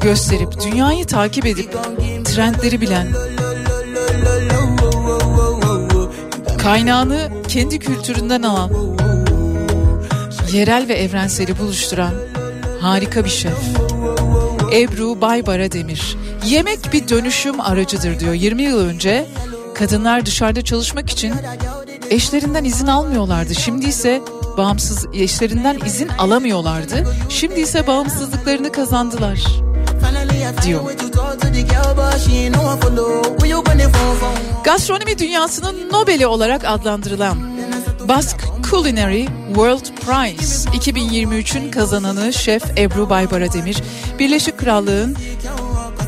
[0.00, 1.76] gösterip dünyayı takip edip
[2.24, 3.06] trendleri bilen
[6.58, 8.70] kaynağını kendi kültüründen alan
[10.54, 12.12] yerel ve evrenseli buluşturan
[12.84, 13.52] harika bir şef.
[14.72, 16.16] Ebru Baybara Demir.
[16.46, 18.34] Yemek bir dönüşüm aracıdır diyor.
[18.34, 19.26] 20 yıl önce
[19.74, 21.34] kadınlar dışarıda çalışmak için
[22.10, 23.54] eşlerinden izin almıyorlardı.
[23.54, 24.22] Şimdi ise
[24.56, 27.04] bağımsız eşlerinden izin alamıyorlardı.
[27.28, 29.40] Şimdi ise bağımsızlıklarını kazandılar
[30.64, 30.82] diyor.
[34.64, 37.53] Gastronomi dünyasının Nobel'i olarak adlandırılan
[38.08, 43.76] Basque Culinary World Prize 2023'ün kazananı Şef Ebru Baybara Demir,
[44.18, 45.16] Birleşik Krallığın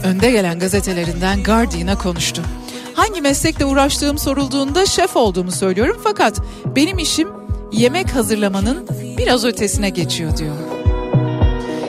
[0.05, 2.43] önde gelen gazetelerinden Guardian'a konuştu.
[2.94, 6.40] Hangi meslekle uğraştığım sorulduğunda şef olduğumu söylüyorum fakat
[6.77, 7.28] benim işim
[7.73, 10.56] yemek hazırlamanın biraz ötesine geçiyor diyor.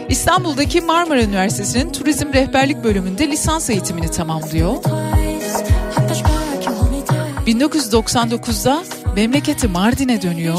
[0.09, 4.73] İstanbul'daki Marmara Üniversitesi'nin turizm rehberlik bölümünde lisans eğitimini tamamlıyor.
[7.47, 8.83] 1999'da
[9.17, 10.57] memleketi Mardin'e dönüyor.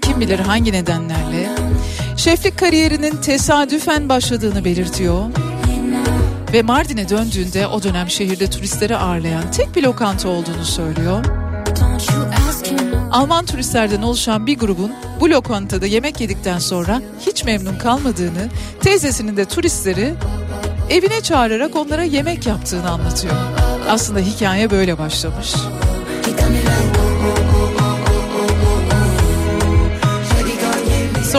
[0.00, 1.48] Kim bilir hangi nedenlerle.
[2.16, 5.24] Şeflik kariyerinin tesadüfen başladığını belirtiyor.
[6.52, 11.24] Ve Mardin'e döndüğünde o dönem şehirde turistleri ağırlayan tek bir lokanta olduğunu söylüyor.
[13.12, 18.48] Alman turistlerden oluşan bir grubun bu lokantada yemek yedikten sonra hiç memnun kalmadığını,
[18.80, 20.14] teyzesinin de turistleri
[20.90, 23.34] evine çağırarak onlara yemek yaptığını anlatıyor.
[23.88, 25.54] Aslında hikaye böyle başlamış.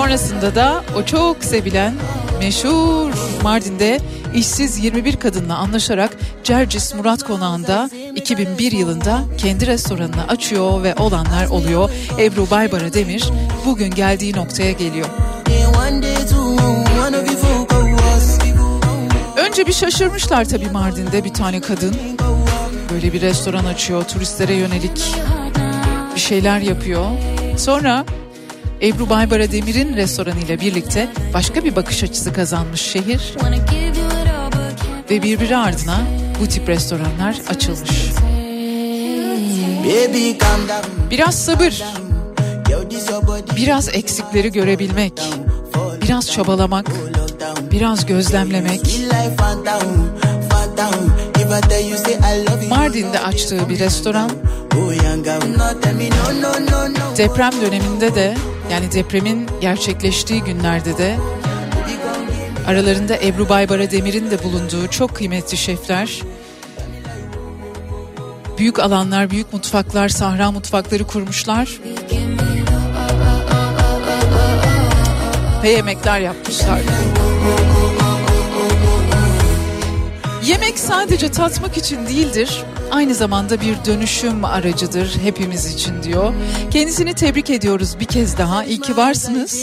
[0.06, 1.94] Sonrasında da o çok sevilen
[2.40, 3.12] meşhur
[3.44, 4.00] Mardin'de
[4.36, 11.90] işsiz 21 kadınla anlaşarak Cercis Murat Konağı'nda 2001 yılında kendi restoranını açıyor ve olanlar oluyor.
[12.20, 13.30] Ebru Baybara Demir
[13.66, 15.08] bugün geldiği noktaya geliyor.
[19.38, 21.96] Önce bir şaşırmışlar tabii Mardin'de bir tane kadın
[22.94, 25.16] böyle bir restoran açıyor turistlere yönelik
[26.16, 27.06] bir şeyler yapıyor.
[27.58, 28.06] Sonra
[28.82, 33.36] Ebru Baybara Demir'in restoranıyla birlikte başka bir bakış açısı kazanmış şehir
[35.10, 35.98] ve birbiri ardına
[36.42, 38.06] bu tip restoranlar açılmış.
[41.12, 41.84] Biraz sabır,
[43.58, 45.14] biraz eksikleri görebilmek,
[46.02, 46.92] biraz çabalamak,
[47.72, 48.82] biraz gözlemlemek.
[52.70, 54.32] Mardin'de açtığı bir restoran.
[57.18, 58.36] Deprem döneminde de
[58.72, 61.16] yani depremin gerçekleştiği günlerde de
[62.68, 66.22] aralarında Ebru Baybara Demir'in de bulunduğu çok kıymetli şefler
[68.58, 71.70] büyük alanlar, büyük mutfaklar, sahra mutfakları kurmuşlar.
[75.64, 76.80] Ve yemekler yapmışlar.
[80.46, 86.34] Yemek sadece tatmak için değildir, aynı zamanda bir dönüşüm aracıdır hepimiz için diyor.
[86.72, 88.64] Kendisini tebrik ediyoruz bir kez daha.
[88.64, 89.54] İyi ki varsınız.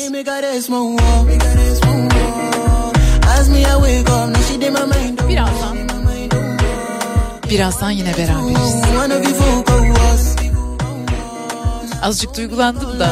[5.29, 5.77] Birazdan
[7.51, 8.75] Birazdan yine beraberiz.
[12.03, 13.11] Azıcık duygulandım da.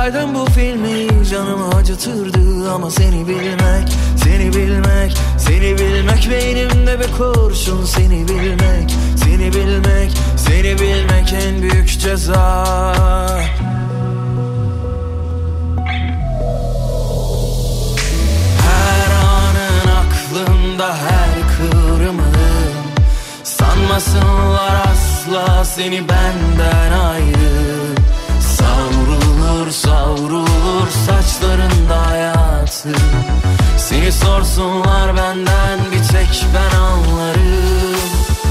[0.00, 3.88] Olsaydım bu filmi canımı acıtırdı Ama seni bilmek,
[4.24, 12.00] seni bilmek, seni bilmek Beynimde bir kurşun seni bilmek, seni bilmek, seni bilmek en büyük
[12.00, 12.64] ceza.
[18.66, 22.34] Her anın aklımda her kıvrımın
[23.44, 27.39] Sanmasınlar asla seni benden ayrı
[32.84, 32.94] hayatı
[33.78, 38.00] Seni sorsunlar benden bir tek ben anlarım.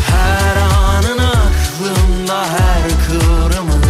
[0.07, 3.83] Her anın aklımda her kıvrımın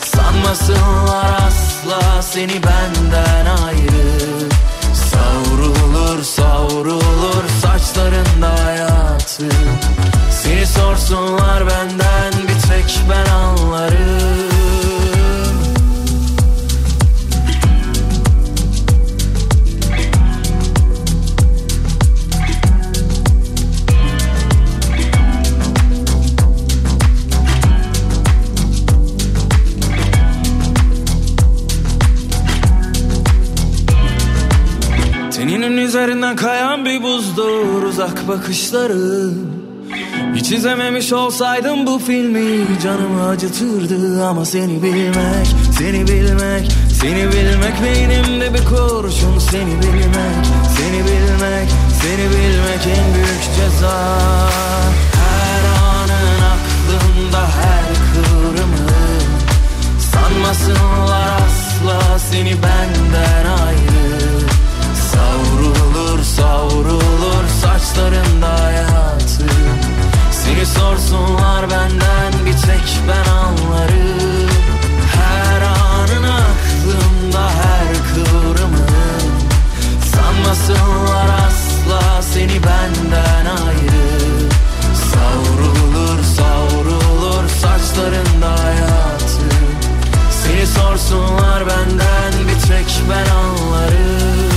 [0.00, 4.48] Sanmasınlar asla seni benden ayrı.
[4.94, 9.48] Savrulur savrulur saçlarında hayatı.
[10.30, 14.53] Seni sorsunlar benden bir tek ben anlarım
[37.24, 39.30] buzdur uzak bakışları.
[40.34, 44.24] Hiç izlememiş olsaydım bu filmi canımı acıtırdı.
[44.24, 45.46] Ama seni bilmek,
[45.78, 49.38] seni bilmek, seni bilmek Beynimde bir kurşun.
[49.38, 50.44] Seni bilmek,
[50.76, 51.68] seni bilmek,
[52.02, 54.20] seni bilmek en büyük ceza.
[55.14, 58.84] Her anın aklımda her kıvrımın
[59.98, 63.93] Sanmasınlar asla seni benden ayrı
[66.36, 69.46] Savrulur saçlarında hayatı.
[70.32, 74.50] Seni sorsunlar benden bir tek ben anlarım.
[75.14, 78.84] Her anın aklımda her kıvrımın
[80.12, 84.48] Sanmasınlar asla seni benden ayrı.
[85.12, 89.44] Savrulur savrulur saçlarında hayatı.
[90.30, 94.53] Seni sorsunlar benden bir tek ben anlarım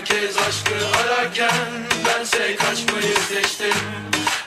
[0.00, 1.68] Herkes aşkı ararken
[2.06, 3.76] bense kaçmayı seçtim.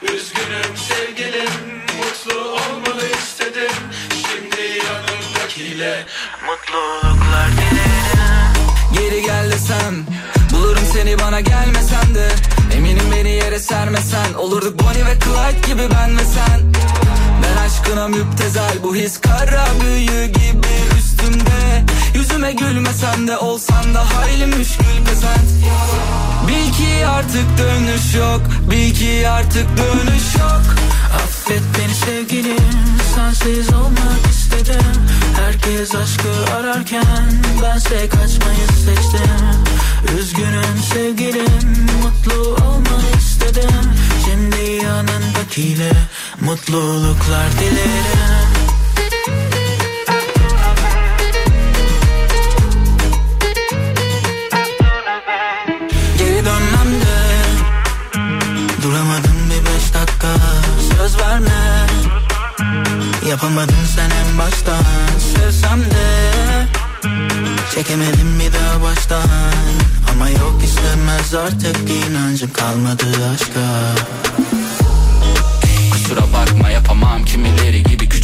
[0.02, 1.52] Üzgünüm sevgilim
[1.98, 3.76] mutlu olmalı istedim.
[4.10, 6.06] Şimdi yanımdakiyle
[6.46, 8.54] mutluluklar dilerim.
[8.94, 10.06] Geri gel desem
[10.52, 12.28] Bulurum seni bana gelmesen de.
[12.76, 16.74] Eminim beni yere sermesen Olurduk Bonnie ve Clyde gibi ben ve sen.
[17.44, 24.46] Ben aşkına müptezel Bu his kara büyü gibi üstümde Yüzüme gülmesen de olsan da hayli
[24.46, 25.50] müşkül pesent
[26.48, 28.42] Bil ki artık dönüş yok
[28.72, 30.76] Bil ki artık dönüş yok.
[31.16, 32.58] Affet beni sevgilim
[33.16, 34.92] Sensiz olmak istedim.
[35.40, 39.32] Herkes aşkı ararken Bense kaçmayı seçtim.
[40.20, 43.82] Üzgünüm sevgilim Mutlu olmak istedim.
[44.26, 45.92] Şimdi yanındakiyle
[46.42, 48.53] Mutluluklar dilerim
[63.34, 64.84] Yapamadın sen en baştan.
[65.20, 66.68] Sevsem de
[67.76, 69.30] Çekemedim bir daha baştan.
[70.12, 73.62] Ama yok istemez artık inancım kalmadı aşka.
[75.92, 77.26] Kusura bakma yapamam.
[77.26, 78.23] Kimileri gibi küçük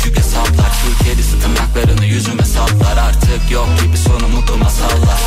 [1.41, 5.21] tırnaklarını yüzüme saplar Artık yok gibi sonu mutlu masallar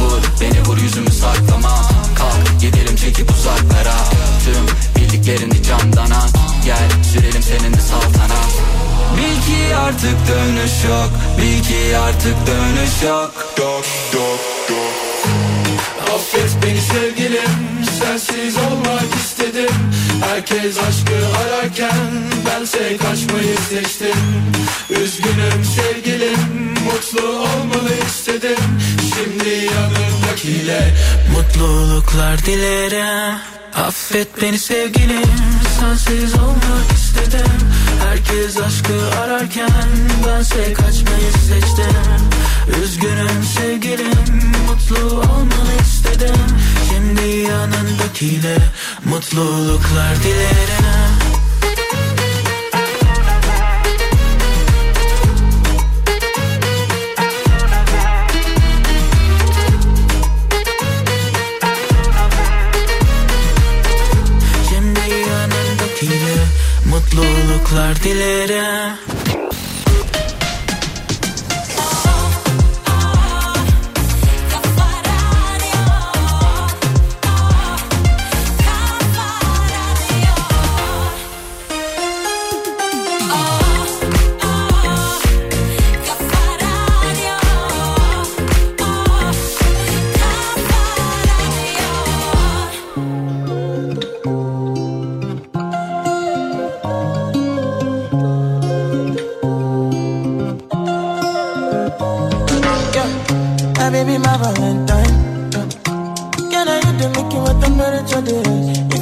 [0.00, 1.82] Vur beni vur yüzümü saklama.
[2.18, 3.94] Kalk gidelim çekip uzaklara.
[4.44, 4.66] Tüm
[4.96, 6.32] bildiklerini candan at
[6.64, 8.52] Gel sürelim seninle saltanat
[9.16, 11.10] Bil ki artık dönüş yok.
[11.38, 13.32] Bil ki artık dönüş yok.
[13.58, 13.84] Yok
[14.14, 14.40] yok
[14.70, 15.12] yok
[16.14, 19.74] Affet beni sevgilim Sensiz olmak istedim.
[20.24, 22.10] Herkes aşkı ararken
[22.46, 24.18] Bense kaçmayı seçtim.
[24.90, 28.58] Üzgünüm sevgilim Mutlu olmalı istedim.
[29.14, 30.94] Şimdi yanımdakiyle
[31.36, 33.38] Mutluluklar dilerim.
[33.74, 35.30] Affet beni sevgilim
[35.80, 37.52] Sensiz olmak istedim
[38.12, 39.70] Herkes aşkı ararken
[40.26, 41.96] Bense kaçmayı seçtim.
[42.82, 46.36] Üzgünüm sevgilim Mutlu olmalı istedim.
[46.90, 48.58] Şimdi yanındakiyle
[49.04, 51.11] Mutluluklar dilerim
[67.72, 69.11] Mutluluklar dilerim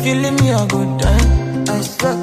[0.05, 2.17] leave me a good time, I swear.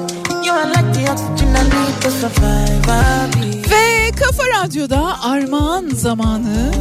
[0.44, 2.88] You are like the oxygen I need to survive.
[2.88, 3.70] I'll be.
[3.70, 6.72] Ve Kafa Radyo'da armağan zamanı.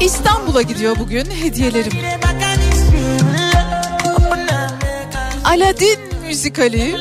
[0.00, 1.92] İstanbul'a gidiyor bugün hediyelerim.
[5.44, 6.96] Aladdin müzikali.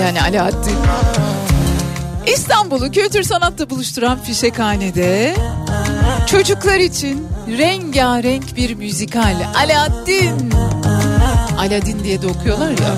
[0.00, 0.76] Yani Alaaddin.
[2.26, 5.36] İstanbul'u kültür sanatla buluşturan Fişekhane'de
[6.26, 7.26] çocuklar için
[7.58, 10.50] rengarenk bir müzikal Alaaddin.
[11.58, 12.96] Aladdin diye de okuyorlar ya.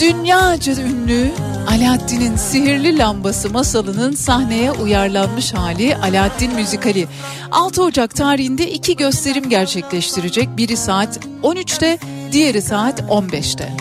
[0.00, 1.30] Dünyaca ünlü
[1.68, 7.08] Alaaddin'in sihirli lambası masalının sahneye uyarlanmış hali Alaaddin müzikali.
[7.50, 10.56] 6 Ocak tarihinde iki gösterim gerçekleştirecek.
[10.56, 11.98] Biri saat 13'te,
[12.32, 13.72] diğeri saat 15'te.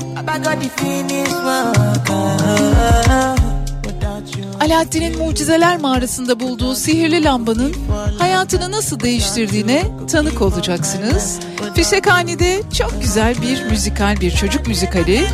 [4.61, 7.73] Alaaddin'in mucizeler mağarasında bulduğu sihirli lambanın
[8.19, 11.39] hayatını nasıl değiştirdiğine tanık olacaksınız.
[11.75, 15.27] Fişekhane'de çok güzel bir müzikal, bir çocuk müzikali.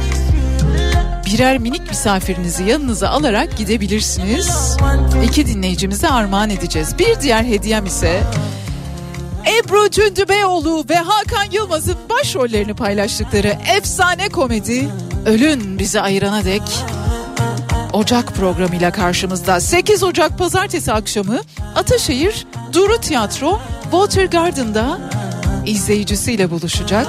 [1.25, 4.77] Birer minik misafirinizi yanınıza alarak gidebilirsiniz.
[5.25, 6.99] İki dinleyicimize armağan edeceğiz.
[6.99, 8.21] Bir diğer hediyem ise
[9.59, 14.89] Ebru Cündübeyoğlu ve Hakan Yılmaz'ın başrollerini paylaştıkları efsane komedi
[15.25, 16.61] Ölün Bizi Ayırana Dek
[17.93, 21.41] Ocak programıyla karşımızda 8 Ocak pazartesi akşamı
[21.75, 24.99] Ataşehir Duru Tiyatro Water Garden'da
[25.65, 27.07] izleyicisiyle buluşacak.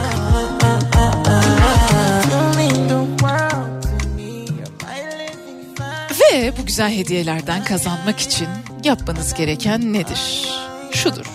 [6.33, 8.49] Ve bu güzel hediyelerden kazanmak için
[8.85, 10.49] yapmanız gereken nedir?
[10.93, 11.27] Şudur.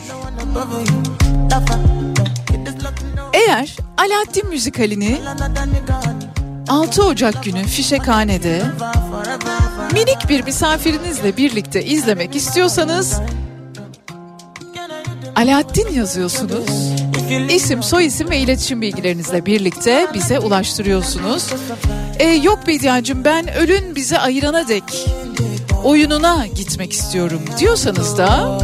[3.33, 5.19] Eğer Alaaddin müzikalini
[6.69, 8.61] 6 Ocak günü Fişekhane'de
[9.93, 13.19] minik bir misafirinizle birlikte izlemek istiyorsanız
[15.35, 16.69] Alaaddin yazıyorsunuz.
[17.49, 21.53] İsim, soyisim ve iletişim bilgilerinizle birlikte bize ulaştırıyorsunuz.
[22.19, 24.83] Ee, yok Bediacığım ben ölün bizi ayırana dek
[25.83, 28.59] oyununa gitmek istiyorum diyorsanız da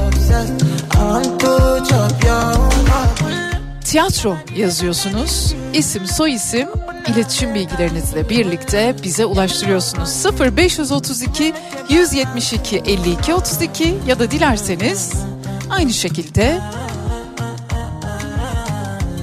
[3.85, 5.55] tiyatro yazıyorsunuz.
[5.73, 6.67] İsim, soyisim,
[7.07, 10.25] iletişim bilgilerinizle birlikte bize ulaştırıyorsunuz.
[10.39, 11.53] 0532
[11.89, 15.13] 172 52 32 ya da dilerseniz
[15.69, 16.61] aynı şekilde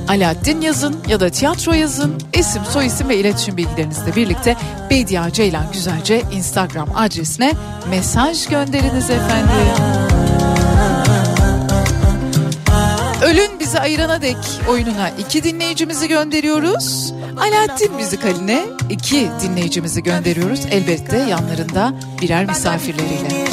[0.09, 2.14] Alaaddin yazın ya da tiyatro yazın.
[2.32, 4.56] İsim, soyisim ve iletişim bilgilerinizle birlikte
[4.90, 7.52] Bedia Ceylan Güzelce Instagram adresine
[7.90, 10.11] mesaj gönderiniz efendim.
[13.82, 14.36] Ayırana dek
[14.68, 17.12] oyununa iki dinleyicimizi gönderiyoruz.
[17.36, 20.60] Alaaddin müzikaline iki dinleyicimizi gönderiyoruz.
[20.70, 23.46] Elbette yanlarında birer misafirleriyle.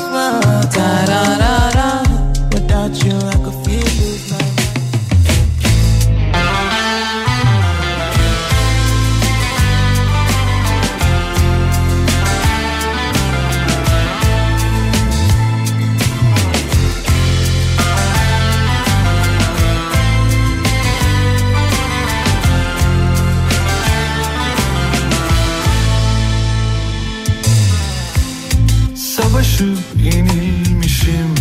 [29.39, 31.35] Savaşıp yenilmişim.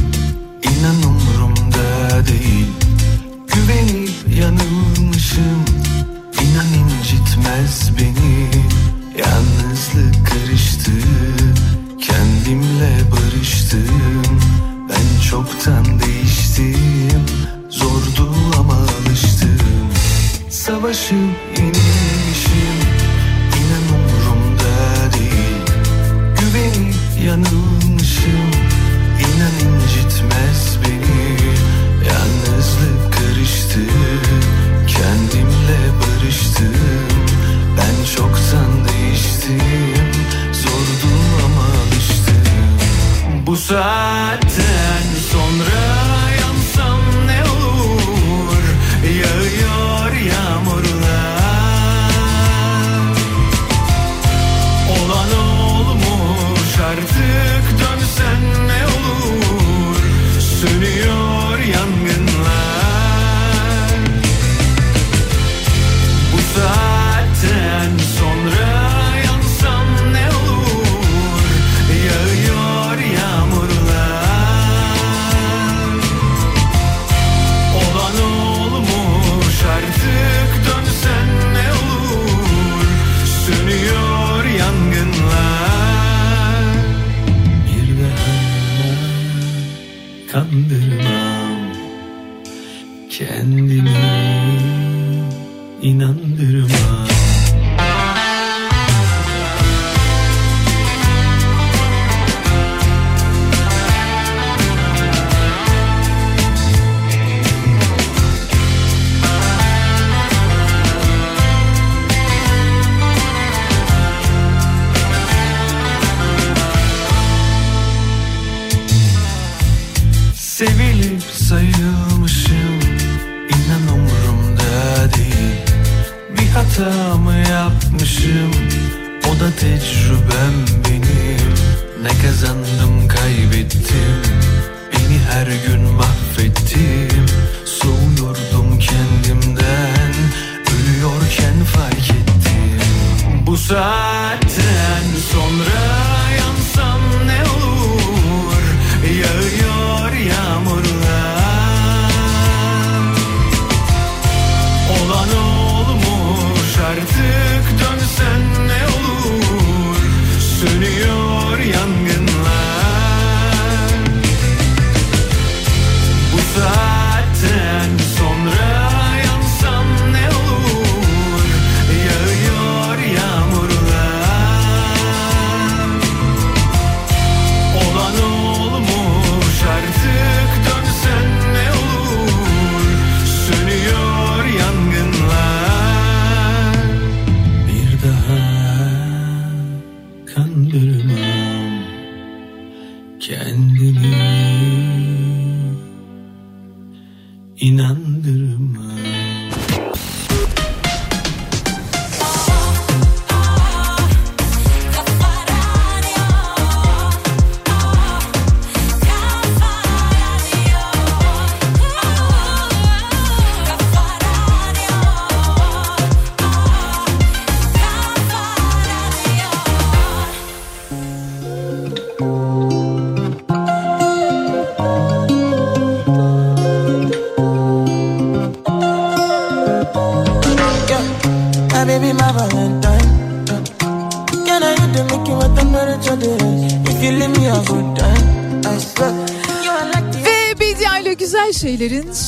[0.63, 2.67] İnan umurumda değil.
[3.55, 5.65] Güvenip yanılmışım.
[6.43, 8.51] İnan incitmez beni.
[9.19, 10.91] Yalnızlık karıştı.
[12.01, 14.23] Kendimle barıştım.
[14.89, 17.27] Ben çoktan değiştim.
[17.69, 19.91] Zordu ama alıştım.
[20.51, 22.79] Savaşıp yenilmişim.
[23.59, 25.63] İnan umurumda değil.
[26.41, 26.95] Güvenip
[27.27, 27.78] yanılmışım
[43.71, 44.48] alıştım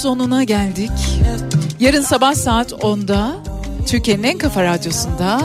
[0.01, 0.91] sonuna geldik.
[1.81, 3.33] Yarın sabah saat 10'da
[3.87, 5.41] Türkiye'nin en kafa radyosunda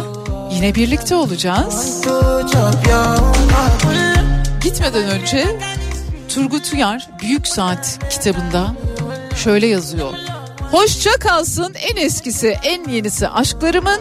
[0.51, 2.01] yine birlikte olacağız.
[4.63, 5.59] Gitmeden önce
[6.29, 8.75] Turgut Uyar Büyük Saat kitabında
[9.43, 10.13] şöyle yazıyor.
[10.71, 13.99] Hoşça kalsın en eskisi en yenisi aşklarımın.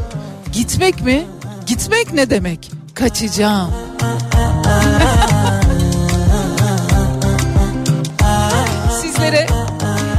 [0.53, 1.27] Gitmek mi?
[1.67, 2.71] Gitmek ne demek?
[2.95, 3.71] Kaçacağım.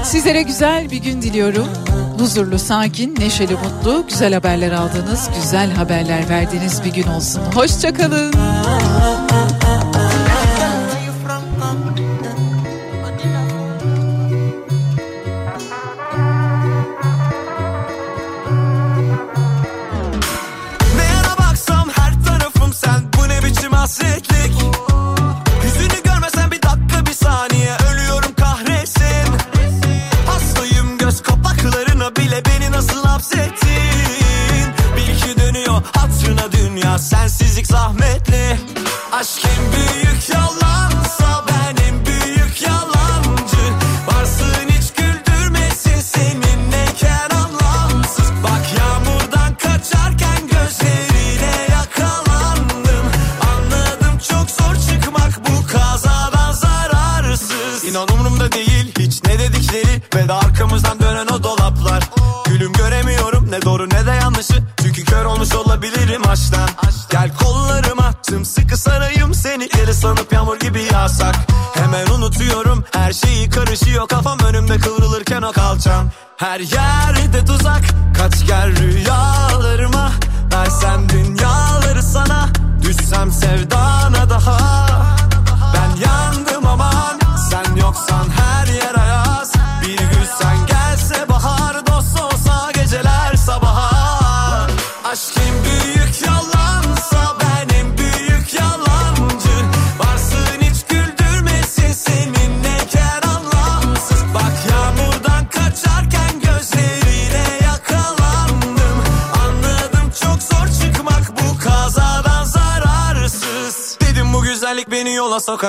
[0.06, 1.68] Sizlere güzel bir gün diliyorum.
[2.20, 7.42] Huzurlu, sakin, neşeli, mutlu, güzel haberler aldığınız, güzel haberler verdiğiniz bir gün olsun.
[7.56, 8.34] Hoşçakalın.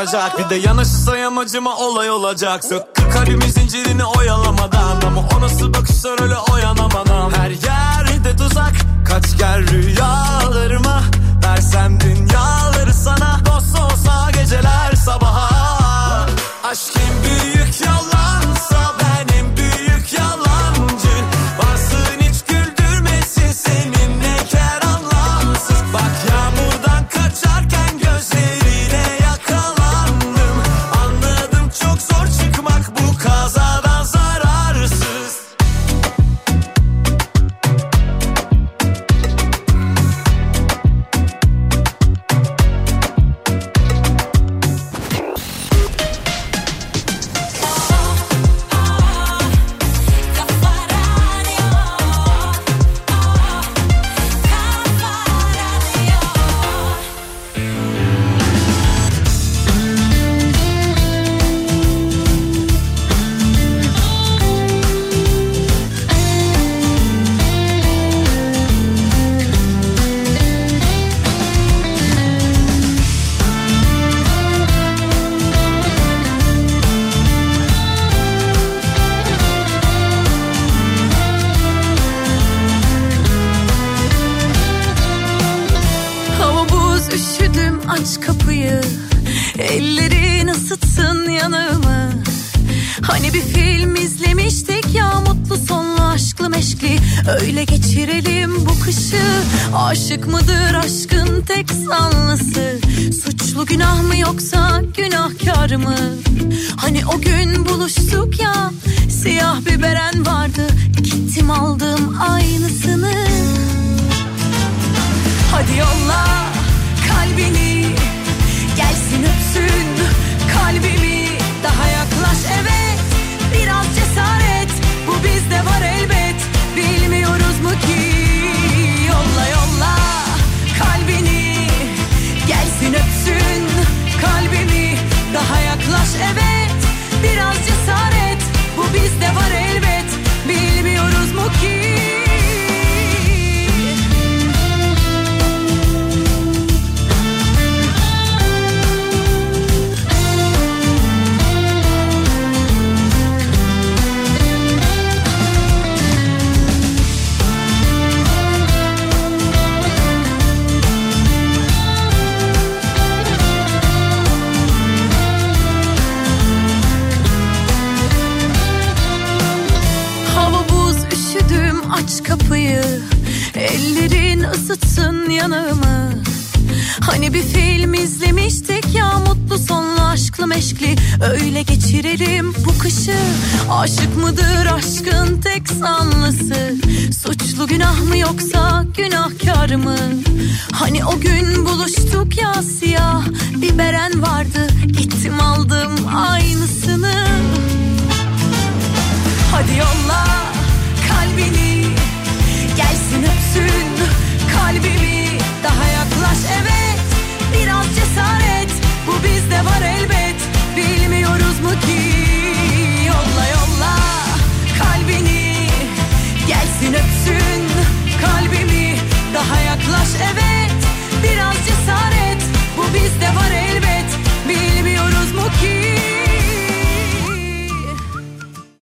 [0.06, 0.38] olacak.
[0.38, 2.82] Bir de yanaşırsa yamacıma olay olacaksın